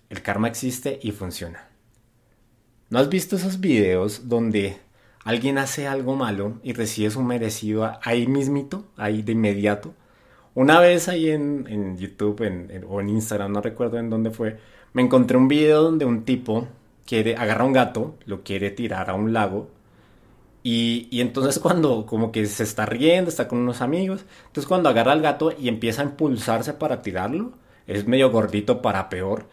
El 0.09 0.21
karma 0.21 0.49
existe 0.49 0.99
y 1.01 1.11
funciona. 1.11 1.69
¿No 2.89 2.99
has 2.99 3.07
visto 3.07 3.37
esos 3.37 3.61
videos 3.61 4.27
donde 4.27 4.77
alguien 5.23 5.57
hace 5.57 5.87
algo 5.87 6.15
malo 6.15 6.59
y 6.63 6.73
recibe 6.73 7.09
su 7.11 7.21
merecido 7.23 7.97
ahí 8.03 8.27
mismito, 8.27 8.85
ahí 8.97 9.21
de 9.21 9.31
inmediato? 9.31 9.93
Una 10.55 10.79
vez 10.79 11.09
ahí 11.09 11.29
en, 11.29 11.97
YouTube 11.97 12.41
o 12.87 13.01
en 13.01 13.09
Instagram, 13.09 13.51
no 13.51 13.61
recuerdo 13.61 13.97
en 13.99 14.09
dónde 14.09 14.31
fue, 14.31 14.57
me 14.93 15.01
encontré 15.01 15.37
un 15.37 15.49
video 15.49 15.83
donde 15.83 16.05
un 16.05 16.23
tipo 16.23 16.67
quiere, 17.05 17.35
agarra 17.35 17.65
un 17.65 17.73
gato, 17.73 18.15
lo 18.25 18.41
quiere 18.43 18.71
tirar 18.71 19.09
a 19.09 19.15
un 19.15 19.33
lago 19.33 19.69
y, 20.63 21.07
y, 21.11 21.21
entonces 21.21 21.59
cuando 21.59 22.05
como 22.05 22.31
que 22.31 22.45
se 22.45 22.63
está 22.63 22.85
riendo, 22.85 23.29
está 23.29 23.47
con 23.47 23.59
unos 23.59 23.81
amigos, 23.81 24.25
entonces 24.47 24.67
cuando 24.67 24.89
agarra 24.89 25.11
al 25.11 25.21
gato 25.21 25.53
y 25.57 25.67
empieza 25.67 26.01
a 26.01 26.05
impulsarse 26.05 26.73
para 26.73 27.01
tirarlo, 27.01 27.51
es 27.85 28.07
medio 28.07 28.31
gordito 28.31 28.81
para 28.81 29.09
peor, 29.09 29.47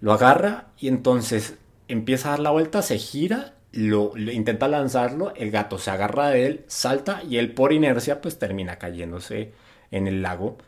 lo 0.00 0.12
agarra 0.12 0.68
y 0.78 0.88
entonces 0.88 1.58
empieza 1.88 2.28
a 2.28 2.30
dar 2.32 2.40
la 2.40 2.50
vuelta, 2.50 2.80
se 2.82 2.98
gira, 2.98 3.54
lo, 3.72 4.16
intenta 4.16 4.68
lanzarlo, 4.68 5.34
el 5.34 5.50
gato 5.50 5.78
se 5.78 5.90
agarra 5.90 6.28
de 6.30 6.46
él, 6.46 6.64
salta 6.68 7.22
y 7.28 7.38
él 7.38 7.52
por 7.52 7.72
inercia 7.72 8.20
pues 8.20 8.38
termina 8.38 8.78
cayéndose 8.78 9.52
en 9.94 10.08
el 10.08 10.22
lago. 10.22 10.58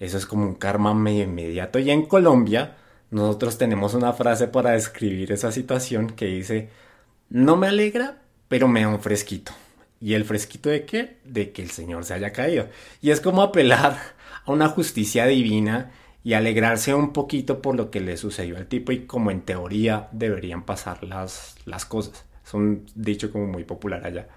Eso 0.00 0.16
es 0.16 0.26
como 0.26 0.44
un 0.44 0.54
karma 0.54 0.94
medio 0.94 1.24
inmediato. 1.24 1.78
Y 1.78 1.90
en 1.90 2.06
Colombia 2.06 2.76
nosotros 3.10 3.58
tenemos 3.58 3.94
una 3.94 4.12
frase 4.12 4.48
para 4.48 4.72
describir 4.72 5.32
esa 5.32 5.50
situación 5.50 6.10
que 6.10 6.26
dice, 6.26 6.70
no 7.28 7.56
me 7.56 7.66
alegra, 7.66 8.18
pero 8.48 8.68
me 8.68 8.82
da 8.82 8.88
un 8.88 9.00
fresquito. 9.00 9.52
¿Y 10.00 10.14
el 10.14 10.24
fresquito 10.24 10.70
de 10.70 10.84
qué? 10.84 11.18
De 11.24 11.50
que 11.50 11.62
el 11.62 11.70
Señor 11.70 12.04
se 12.04 12.14
haya 12.14 12.32
caído. 12.32 12.68
Y 13.02 13.10
es 13.10 13.20
como 13.20 13.42
apelar 13.42 13.98
a 14.44 14.52
una 14.52 14.68
justicia 14.68 15.26
divina 15.26 15.90
y 16.22 16.34
alegrarse 16.34 16.94
un 16.94 17.12
poquito 17.12 17.60
por 17.62 17.74
lo 17.74 17.90
que 17.90 18.00
le 18.00 18.16
sucedió 18.16 18.56
al 18.56 18.66
tipo 18.66 18.92
y 18.92 19.06
como 19.06 19.30
en 19.30 19.42
teoría 19.42 20.08
deberían 20.12 20.64
pasar 20.64 21.02
las, 21.02 21.56
las 21.64 21.84
cosas. 21.84 22.24
Es 22.44 22.54
un 22.54 22.86
dicho 22.94 23.32
como 23.32 23.46
muy 23.46 23.64
popular 23.64 24.06
allá. 24.06 24.28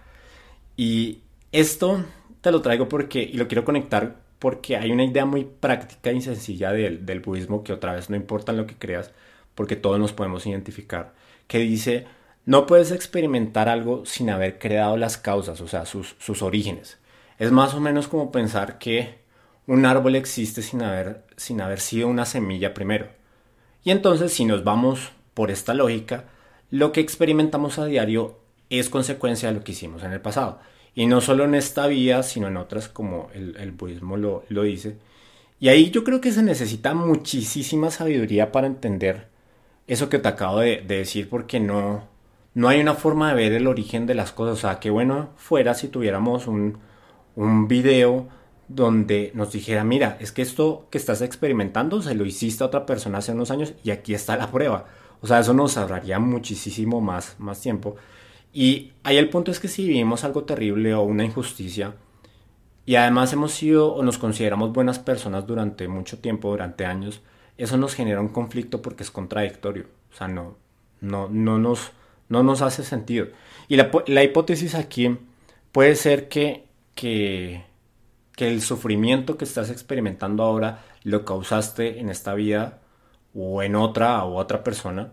Y 0.78 1.20
esto 1.52 2.04
te 2.42 2.52
lo 2.52 2.62
traigo 2.62 2.88
porque, 2.90 3.22
y 3.22 3.34
lo 3.34 3.48
quiero 3.48 3.66
conectar 3.66 4.21
porque 4.42 4.76
hay 4.76 4.92
una 4.92 5.04
idea 5.04 5.24
muy 5.24 5.46
práctica 5.46 6.12
y 6.12 6.20
sencilla 6.20 6.72
del, 6.72 7.06
del 7.06 7.20
budismo 7.20 7.64
que 7.64 7.74
otra 7.74 7.94
vez 7.94 8.10
no 8.10 8.16
importa 8.16 8.54
lo 8.54 8.66
que 8.66 8.76
creas, 8.76 9.12
porque 9.54 9.76
todos 9.76 10.00
nos 10.00 10.14
podemos 10.14 10.48
identificar, 10.48 11.14
que 11.46 11.60
dice, 11.60 12.08
no 12.48 12.66
puedes 12.66 12.92
experimentar 12.92 13.70
algo 13.70 14.04
sin 14.04 14.32
haber 14.32 14.58
creado 14.58 14.98
las 14.98 15.18
causas, 15.18 15.62
o 15.62 15.68
sea, 15.68 15.86
sus, 15.86 16.16
sus 16.18 16.42
orígenes. 16.42 16.98
Es 17.38 17.52
más 17.52 17.76
o 17.76 17.80
menos 17.80 18.08
como 18.08 18.32
pensar 18.32 18.80
que 18.80 19.20
un 19.68 19.86
árbol 19.86 20.16
existe 20.16 20.64
sin 20.64 20.82
haber, 20.82 21.24
sin 21.38 21.62
haber 21.62 21.80
sido 21.80 22.08
una 22.08 22.26
semilla 22.26 22.74
primero. 22.74 23.10
Y 23.84 23.92
entonces, 23.92 24.34
si 24.34 24.46
nos 24.46 24.64
vamos 24.64 25.12
por 25.36 25.52
esta 25.52 25.76
lógica, 25.76 26.26
lo 26.72 26.92
que 26.92 27.00
experimentamos 27.00 27.78
a 27.78 27.86
diario 27.86 28.40
es 28.72 28.90
consecuencia 28.90 29.50
de 29.50 29.60
lo 29.60 29.64
que 29.64 29.74
hicimos 29.74 30.02
en 30.02 30.14
el 30.14 30.22
pasado. 30.22 30.62
Y 30.94 31.08
no 31.08 31.22
solo 31.22 31.46
en 31.46 31.56
esta 31.56 31.88
vida, 31.88 32.22
sino 32.24 32.48
en 32.48 32.58
otras, 32.58 32.90
como 32.90 33.30
el, 33.34 33.72
budismo 33.72 34.18
lo, 34.18 34.44
dice. 34.64 34.98
Y 35.60 35.70
ahí 35.70 35.92
yo 35.92 36.04
creo 36.04 36.22
que 36.22 36.32
se 36.32 36.44
necesita 36.44 36.94
muchísima 36.94 37.92
sabiduría 37.92 38.52
para 38.52 38.68
entender 38.68 39.28
eso 39.88 40.10
que 40.10 40.20
te 40.20 40.28
acabo 40.28 40.60
de, 40.60 40.82
decir, 40.82 41.30
porque 41.30 41.60
no, 41.60 42.04
no 42.54 42.68
hay 42.68 42.82
una 42.82 42.96
forma 42.96 43.30
de 43.30 43.36
ver 43.36 43.54
el 43.54 43.68
origen 43.68 44.06
de 44.06 44.16
las 44.16 44.32
cosas. 44.32 44.58
O 44.58 44.62
sea, 44.62 44.80
qué 44.80 44.90
bueno 44.90 45.30
fuera 45.38 45.74
si 45.74 45.88
tuviéramos 45.88 46.48
un, 46.48 46.80
un 47.36 47.68
video 47.68 48.28
donde 48.68 49.32
nos 49.34 49.51
dijera, 49.51 49.84
mira, 49.84 50.18
es 50.20 50.32
que 50.32 50.42
esto 50.42 50.88
que 50.90 50.98
estás 50.98 51.22
experimentando 51.22 52.01
se 52.01 52.16
lo 52.16 52.25
hiciste 52.25 52.64
a 52.64 52.68
otra 52.68 52.86
persona 52.86 53.18
hace 53.20 53.34
unos 53.34 53.51
años 53.51 53.74
y 53.84 53.92
aquí 53.92 54.14
está 54.14 54.38
la 54.38 54.51
prueba. 54.51 54.86
O 55.22 55.27
sea, 55.27 55.40
eso 55.40 55.54
nos 55.54 55.77
ahorraría 55.77 56.20
muchísimo 56.20 57.01
más, 57.01 57.36
más 57.38 57.62
tiempo. 57.62 57.96
Y 58.53 58.94
ahí 59.03 59.18
el 59.18 59.29
punto 59.29 59.51
es 59.51 59.59
que 59.59 59.68
si 59.68 59.87
vivimos 59.87 60.24
algo 60.24 60.44
terrible 60.44 60.94
o 60.94 61.01
una 61.01 61.24
injusticia, 61.24 61.96
y 62.85 62.96
además 62.96 63.31
hemos 63.33 63.53
sido 63.53 63.94
o 63.94 64.03
nos 64.03 64.18
consideramos 64.18 64.74
buenas 64.74 65.00
personas 65.00 65.48
durante 65.48 65.87
mucho 65.87 66.20
tiempo, 66.20 66.50
durante 66.50 66.85
años, 66.85 67.22
eso 67.57 67.77
nos 67.77 67.94
genera 67.94 68.22
un 68.22 68.29
conflicto 68.29 68.81
porque 68.81 69.03
es 69.03 69.11
contradictorio. 69.11 69.85
O 70.11 70.16
sea, 70.16 70.27
no, 70.27 70.57
no, 71.00 71.29
no, 71.29 71.57
nos, 71.57 71.92
no 72.27 72.44
nos 72.44 72.61
hace 72.61 72.83
sentido. 72.83 73.27
Y 73.68 73.77
la, 73.77 73.92
la 74.07 74.24
hipótesis 74.24 74.75
aquí 74.75 75.18
puede 75.72 75.96
ser 75.96 76.27
que, 76.27 76.66
que 76.96 77.64
que 78.35 78.48
el 78.48 78.61
sufrimiento 78.61 79.37
que 79.37 79.46
estás 79.46 79.70
experimentando 79.70 80.44
ahora 80.44 80.83
lo 81.03 81.25
causaste 81.25 82.00
en 82.00 82.09
esta 82.09 82.33
vida 82.33 82.79
o 83.35 83.61
en 83.61 83.75
otra 83.75 84.24
o 84.24 84.35
otra 84.35 84.64
persona. 84.64 85.11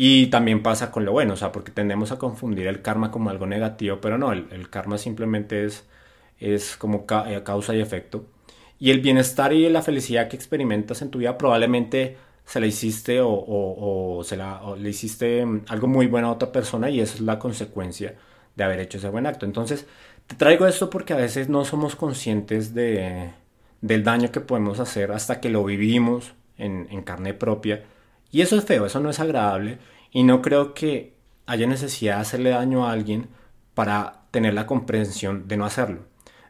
Y 0.00 0.28
también 0.28 0.62
pasa 0.62 0.92
con 0.92 1.04
lo 1.04 1.10
bueno, 1.10 1.34
o 1.34 1.36
sea, 1.36 1.50
porque 1.50 1.72
tendemos 1.72 2.12
a 2.12 2.18
confundir 2.18 2.68
el 2.68 2.82
karma 2.82 3.10
como 3.10 3.30
algo 3.30 3.48
negativo, 3.48 4.00
pero 4.00 4.16
no, 4.16 4.30
el, 4.30 4.70
karma 4.70 4.96
simplemente 4.96 5.64
es, 5.64 5.88
es 6.38 6.76
como 6.76 7.04
eh, 7.26 7.42
causa 7.44 7.74
y 7.74 7.80
efecto. 7.80 8.24
Y 8.78 8.92
el 8.92 9.00
bienestar 9.00 9.52
y 9.52 9.68
la 9.68 9.82
felicidad 9.82 10.28
que 10.28 10.36
experimentas 10.36 11.02
en 11.02 11.10
tu 11.10 11.18
vida 11.18 11.36
probablemente 11.36 12.16
se 12.44 12.60
la 12.60 12.66
hiciste 12.66 13.18
o, 13.20 14.22
se 14.24 14.36
la, 14.36 14.62
o 14.62 14.76
le 14.76 14.90
hiciste 14.90 15.44
mm, 15.44 15.64
algo 15.66 15.88
muy 15.88 16.06
bueno 16.06 16.28
a 16.28 16.32
otra 16.32 16.52
persona 16.52 16.88
y 16.90 17.00
esa 17.00 17.16
es 17.16 17.20
la 17.20 17.40
consecuencia 17.40 18.14
de 18.54 18.64
haber 18.64 18.78
hecho 18.78 18.98
ese 18.98 19.08
buen 19.08 19.26
acto. 19.26 19.46
Entonces, 19.46 19.84
te 20.28 20.36
traigo 20.36 20.68
esto 20.68 20.90
porque 20.90 21.12
a 21.12 21.16
veces 21.16 21.48
no 21.48 21.64
somos 21.64 21.96
conscientes 21.96 22.72
de, 22.72 23.32
del 23.80 24.04
daño 24.04 24.30
que 24.30 24.40
podemos 24.40 24.78
hacer 24.78 25.10
hasta 25.10 25.40
que 25.40 25.50
lo 25.50 25.64
vivimos 25.64 26.34
en 26.56 27.02
carne 27.02 27.34
propia. 27.34 27.82
Y 28.30 28.42
eso 28.42 28.56
es 28.56 28.64
feo, 28.64 28.86
eso 28.86 29.00
no 29.00 29.10
es 29.10 29.20
agradable. 29.20 29.78
Y 30.10 30.22
no 30.22 30.42
creo 30.42 30.74
que 30.74 31.14
haya 31.46 31.66
necesidad 31.66 32.16
de 32.16 32.22
hacerle 32.22 32.50
daño 32.50 32.86
a 32.86 32.92
alguien 32.92 33.28
para 33.74 34.22
tener 34.30 34.54
la 34.54 34.66
comprensión 34.66 35.48
de 35.48 35.56
no 35.56 35.64
hacerlo. 35.64 36.00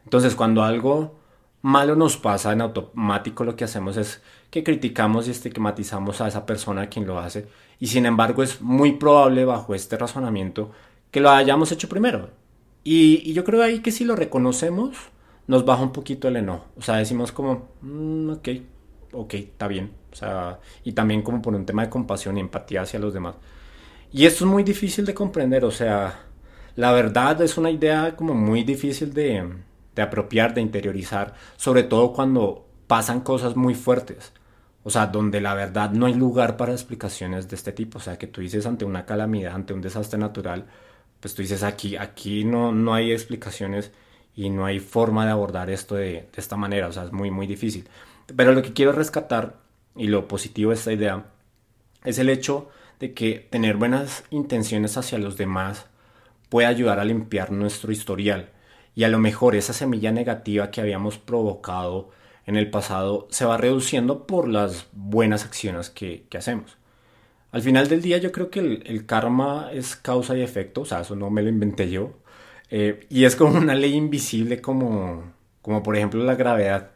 Entonces, 0.03 0.35
cuando 0.35 0.63
algo 0.63 1.19
malo 1.61 1.95
nos 1.95 2.17
pasa 2.17 2.51
en 2.53 2.61
automático, 2.61 3.43
lo 3.43 3.55
que 3.55 3.65
hacemos 3.65 3.97
es 3.97 4.21
que 4.49 4.63
criticamos 4.63 5.27
y 5.27 5.31
estigmatizamos 5.31 6.21
a 6.21 6.27
esa 6.27 6.45
persona 6.45 6.87
quien 6.87 7.05
lo 7.05 7.19
hace. 7.19 7.47
Y 7.79 7.87
sin 7.87 8.05
embargo, 8.05 8.43
es 8.43 8.61
muy 8.61 8.93
probable 8.93 9.45
bajo 9.45 9.75
este 9.75 9.97
razonamiento 9.97 10.71
que 11.11 11.21
lo 11.21 11.29
hayamos 11.29 11.71
hecho 11.71 11.89
primero. 11.89 12.31
Y, 12.83 13.33
yo 13.33 13.43
creo 13.43 13.61
ahí 13.61 13.79
que 13.79 13.91
si 13.91 14.03
lo 14.05 14.15
reconocemos, 14.15 14.97
nos 15.47 15.65
baja 15.65 15.83
un 15.83 15.91
poquito 15.91 16.27
el 16.27 16.37
enojo. 16.37 16.65
O 16.77 16.81
sea, 16.81 16.95
decimos 16.95 17.31
como, 17.31 17.69
mm, 17.81 18.29
ok, 18.31 18.49
ok, 19.11 19.33
está 19.35 19.67
bien. 19.67 19.91
O 20.11 20.15
sea, 20.15 20.59
y 20.83 20.93
también 20.93 21.21
como 21.21 21.41
por 21.41 21.55
un 21.55 21.65
tema 21.65 21.83
de 21.83 21.89
compasión 21.89 22.37
y 22.37 22.41
empatía 22.41 22.81
hacia 22.81 22.99
los 22.99 23.13
demás. 23.13 23.35
Y 24.11 24.25
esto 24.25 24.45
es 24.45 24.51
muy 24.51 24.63
difícil 24.63 25.05
de 25.05 25.13
comprender, 25.13 25.63
o 25.65 25.71
sea, 25.71 26.21
la 26.75 26.91
verdad 26.91 27.41
es 27.41 27.57
una 27.57 27.69
idea 27.71 28.15
como 28.15 28.33
muy 28.33 28.63
difícil 28.63 29.13
de, 29.13 29.47
de 29.95 30.01
apropiar, 30.01 30.53
de 30.53 30.61
interiorizar, 30.61 31.35
sobre 31.57 31.83
todo 31.83 32.13
cuando 32.13 32.65
pasan 32.87 33.21
cosas 33.21 33.55
muy 33.55 33.75
fuertes. 33.75 34.33
O 34.83 34.89
sea, 34.89 35.07
donde 35.07 35.41
la 35.41 35.53
verdad 35.53 35.91
no 35.91 36.05
hay 36.05 36.13
lugar 36.13 36.57
para 36.57 36.71
explicaciones 36.71 37.47
de 37.49 37.55
este 37.55 37.71
tipo. 37.73 37.99
O 37.99 38.01
sea, 38.01 38.17
que 38.17 38.27
tú 38.27 38.41
dices 38.41 38.65
ante 38.65 38.85
una 38.85 39.05
calamidad, 39.05 39.53
ante 39.53 39.73
un 39.73 39.81
desastre 39.81 40.17
natural, 40.17 40.65
pues 41.19 41.35
tú 41.35 41.41
dices 41.41 41.63
aquí, 41.63 41.95
aquí 41.97 42.45
no, 42.45 42.71
no 42.71 42.93
hay 42.93 43.11
explicaciones 43.11 43.91
y 44.35 44.49
no 44.49 44.65
hay 44.65 44.79
forma 44.79 45.25
de 45.25 45.31
abordar 45.31 45.69
esto 45.69 45.95
de, 45.95 46.05
de, 46.13 46.29
esta 46.37 46.55
manera, 46.55 46.87
o 46.87 46.91
sea, 46.93 47.03
es 47.03 47.11
muy, 47.11 47.29
muy 47.29 47.45
difícil. 47.45 47.87
Pero 48.35 48.53
lo 48.53 48.61
que 48.61 48.73
quiero 48.73 48.91
rescatar 48.91 49.55
y 49.95 50.07
lo 50.07 50.27
positivo 50.27 50.71
de 50.71 50.77
esta 50.77 50.93
idea 50.93 51.25
es 52.03 52.19
el 52.19 52.29
hecho 52.29 52.69
de 52.99 53.13
que 53.13 53.47
tener 53.49 53.77
buenas 53.77 54.23
intenciones 54.29 54.97
hacia 54.97 55.17
los 55.17 55.37
demás 55.37 55.87
puede 56.49 56.67
ayudar 56.67 56.99
a 56.99 57.05
limpiar 57.05 57.51
nuestro 57.51 57.91
historial 57.91 58.49
y 58.95 59.03
a 59.03 59.09
lo 59.09 59.19
mejor 59.19 59.55
esa 59.55 59.73
semilla 59.73 60.11
negativa 60.11 60.71
que 60.71 60.81
habíamos 60.81 61.17
provocado 61.17 62.09
en 62.45 62.57
el 62.57 62.69
pasado 62.69 63.27
se 63.29 63.45
va 63.45 63.57
reduciendo 63.57 64.25
por 64.25 64.47
las 64.47 64.87
buenas 64.91 65.45
acciones 65.45 65.89
que, 65.89 66.25
hacemos. 66.35 66.77
Al 67.51 67.61
final 67.61 67.87
del 67.87 68.01
día 68.01 68.17
yo 68.17 68.31
creo 68.31 68.49
que 68.49 68.59
el, 68.59 69.05
karma 69.05 69.69
es 69.71 69.95
causa 69.95 70.35
y 70.37 70.41
efecto, 70.41 70.81
o 70.81 70.85
sea, 70.85 71.01
eso 71.01 71.15
no 71.15 71.29
me 71.29 71.41
lo 71.41 71.49
inventé 71.49 71.89
yo. 71.89 72.11
Eh, 72.71 73.05
y 73.09 73.25
es 73.25 73.35
como 73.35 73.57
una 73.57 73.75
ley 73.75 73.93
invisible 73.93 74.61
como, 74.61 75.31
como 75.61 75.81
por 75.83 75.95
ejemplo 75.95 76.23
la 76.23 76.35
gravedad, 76.35 76.91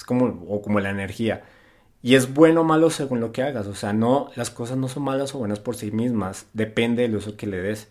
es 0.00 0.04
como, 0.04 0.46
o 0.48 0.62
como 0.62 0.80
la 0.80 0.88
energía. 0.88 1.44
Y 2.02 2.14
es 2.14 2.32
bueno 2.32 2.62
o 2.62 2.64
malo 2.64 2.88
según 2.88 3.20
lo 3.20 3.32
que 3.32 3.42
hagas, 3.42 3.66
o 3.66 3.74
sea, 3.74 3.92
no, 3.92 4.30
las 4.34 4.48
cosas 4.50 4.78
no 4.78 4.88
son 4.88 5.02
malas 5.02 5.34
o 5.34 5.38
buenas 5.38 5.60
por 5.60 5.76
sí 5.76 5.90
mismas, 5.90 6.46
depende 6.54 7.02
del 7.02 7.16
uso 7.16 7.36
que 7.36 7.46
le 7.46 7.60
des. 7.60 7.88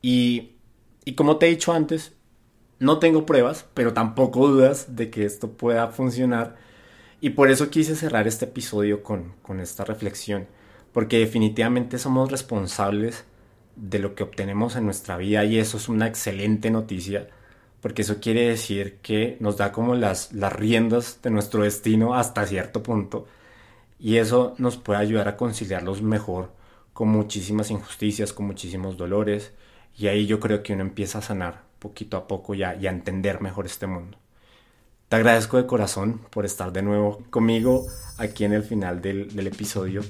Y, 0.00 0.56
y 1.04 1.14
como 1.14 1.36
te 1.36 1.46
he 1.46 1.50
dicho 1.50 1.74
antes, 1.74 2.14
no 2.78 2.98
tengo 2.98 3.26
pruebas, 3.26 3.66
pero 3.74 3.92
tampoco 3.92 4.48
dudas 4.48 4.96
de 4.96 5.10
que 5.10 5.26
esto 5.26 5.52
pueda 5.52 5.88
funcionar. 5.88 6.56
Y 7.20 7.30
por 7.30 7.50
eso 7.50 7.68
quise 7.68 7.96
cerrar 7.96 8.26
este 8.26 8.46
episodio 8.46 9.02
con, 9.02 9.34
con 9.42 9.60
esta 9.60 9.84
reflexión, 9.84 10.46
porque 10.92 11.18
definitivamente 11.18 11.98
somos 11.98 12.30
responsables 12.30 13.24
de 13.76 13.98
lo 13.98 14.14
que 14.14 14.22
obtenemos 14.22 14.74
en 14.76 14.86
nuestra 14.86 15.18
vida 15.18 15.44
y 15.44 15.58
eso 15.58 15.76
es 15.76 15.90
una 15.90 16.06
excelente 16.06 16.70
noticia, 16.70 17.28
porque 17.86 18.02
eso 18.02 18.18
quiere 18.18 18.48
decir 18.48 18.98
que 19.00 19.36
nos 19.38 19.58
da 19.58 19.70
como 19.70 19.94
las, 19.94 20.32
las 20.32 20.52
riendas 20.52 21.20
de 21.22 21.30
nuestro 21.30 21.62
destino 21.62 22.16
hasta 22.16 22.44
cierto 22.44 22.82
punto 22.82 23.28
y 23.96 24.16
eso 24.16 24.56
nos 24.58 24.76
puede 24.76 24.98
ayudar 24.98 25.28
a 25.28 25.36
conciliarlos 25.36 26.02
mejor 26.02 26.50
con 26.92 27.10
muchísimas 27.10 27.70
injusticias, 27.70 28.32
con 28.32 28.46
muchísimos 28.46 28.96
dolores 28.96 29.52
y 29.96 30.08
ahí 30.08 30.26
yo 30.26 30.40
creo 30.40 30.64
que 30.64 30.72
uno 30.72 30.82
empieza 30.82 31.18
a 31.18 31.22
sanar 31.22 31.62
poquito 31.78 32.16
a 32.16 32.26
poco 32.26 32.54
y 32.56 32.64
a, 32.64 32.74
y 32.74 32.88
a 32.88 32.90
entender 32.90 33.40
mejor 33.40 33.66
este 33.66 33.86
mundo. 33.86 34.18
Te 35.08 35.14
agradezco 35.14 35.56
de 35.56 35.66
corazón 35.66 36.22
por 36.30 36.44
estar 36.44 36.72
de 36.72 36.82
nuevo 36.82 37.22
conmigo 37.30 37.86
aquí 38.18 38.44
en 38.44 38.52
el 38.52 38.64
final 38.64 39.00
del, 39.00 39.32
del 39.32 39.46
episodio. 39.46 40.02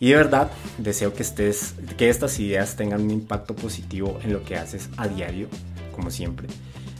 Y 0.00 0.08
de 0.08 0.16
verdad, 0.16 0.50
deseo 0.78 1.12
que, 1.12 1.22
estés, 1.22 1.74
que 1.98 2.08
estas 2.08 2.40
ideas 2.40 2.76
tengan 2.76 3.02
un 3.02 3.10
impacto 3.10 3.54
positivo 3.54 4.18
en 4.22 4.32
lo 4.32 4.42
que 4.42 4.56
haces 4.56 4.88
a 4.96 5.06
diario, 5.06 5.48
como 5.94 6.10
siempre. 6.10 6.48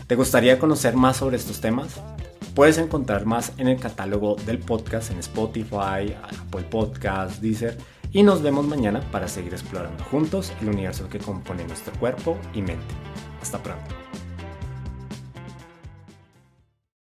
¿Te 0.07 0.17
gustaría 0.17 0.59
conocer 0.59 0.97
más 0.97 1.17
sobre 1.17 1.37
estos 1.37 1.61
temas? 1.61 2.01
Puedes 2.55 2.77
encontrar 2.77 3.25
más 3.25 3.53
en 3.57 3.69
el 3.69 3.81
catálogo 3.81 4.37
del 4.47 4.59
podcast 4.59 5.11
en 5.11 5.19
Spotify, 5.19 6.15
Apple 6.23 6.67
Podcasts, 6.71 7.41
Deezer. 7.41 7.79
Y 8.13 8.23
nos 8.23 8.43
vemos 8.43 8.67
mañana 8.67 9.01
para 9.11 9.29
seguir 9.29 9.55
explorando 9.55 10.05
juntos 10.05 10.53
el 10.61 10.69
universo 10.69 11.09
que 11.09 11.19
compone 11.19 11.65
nuestro 11.65 11.93
cuerpo 11.99 12.37
y 12.53 12.61
mente. 12.61 12.95
Hasta 13.41 13.63
pronto. 13.63 14.04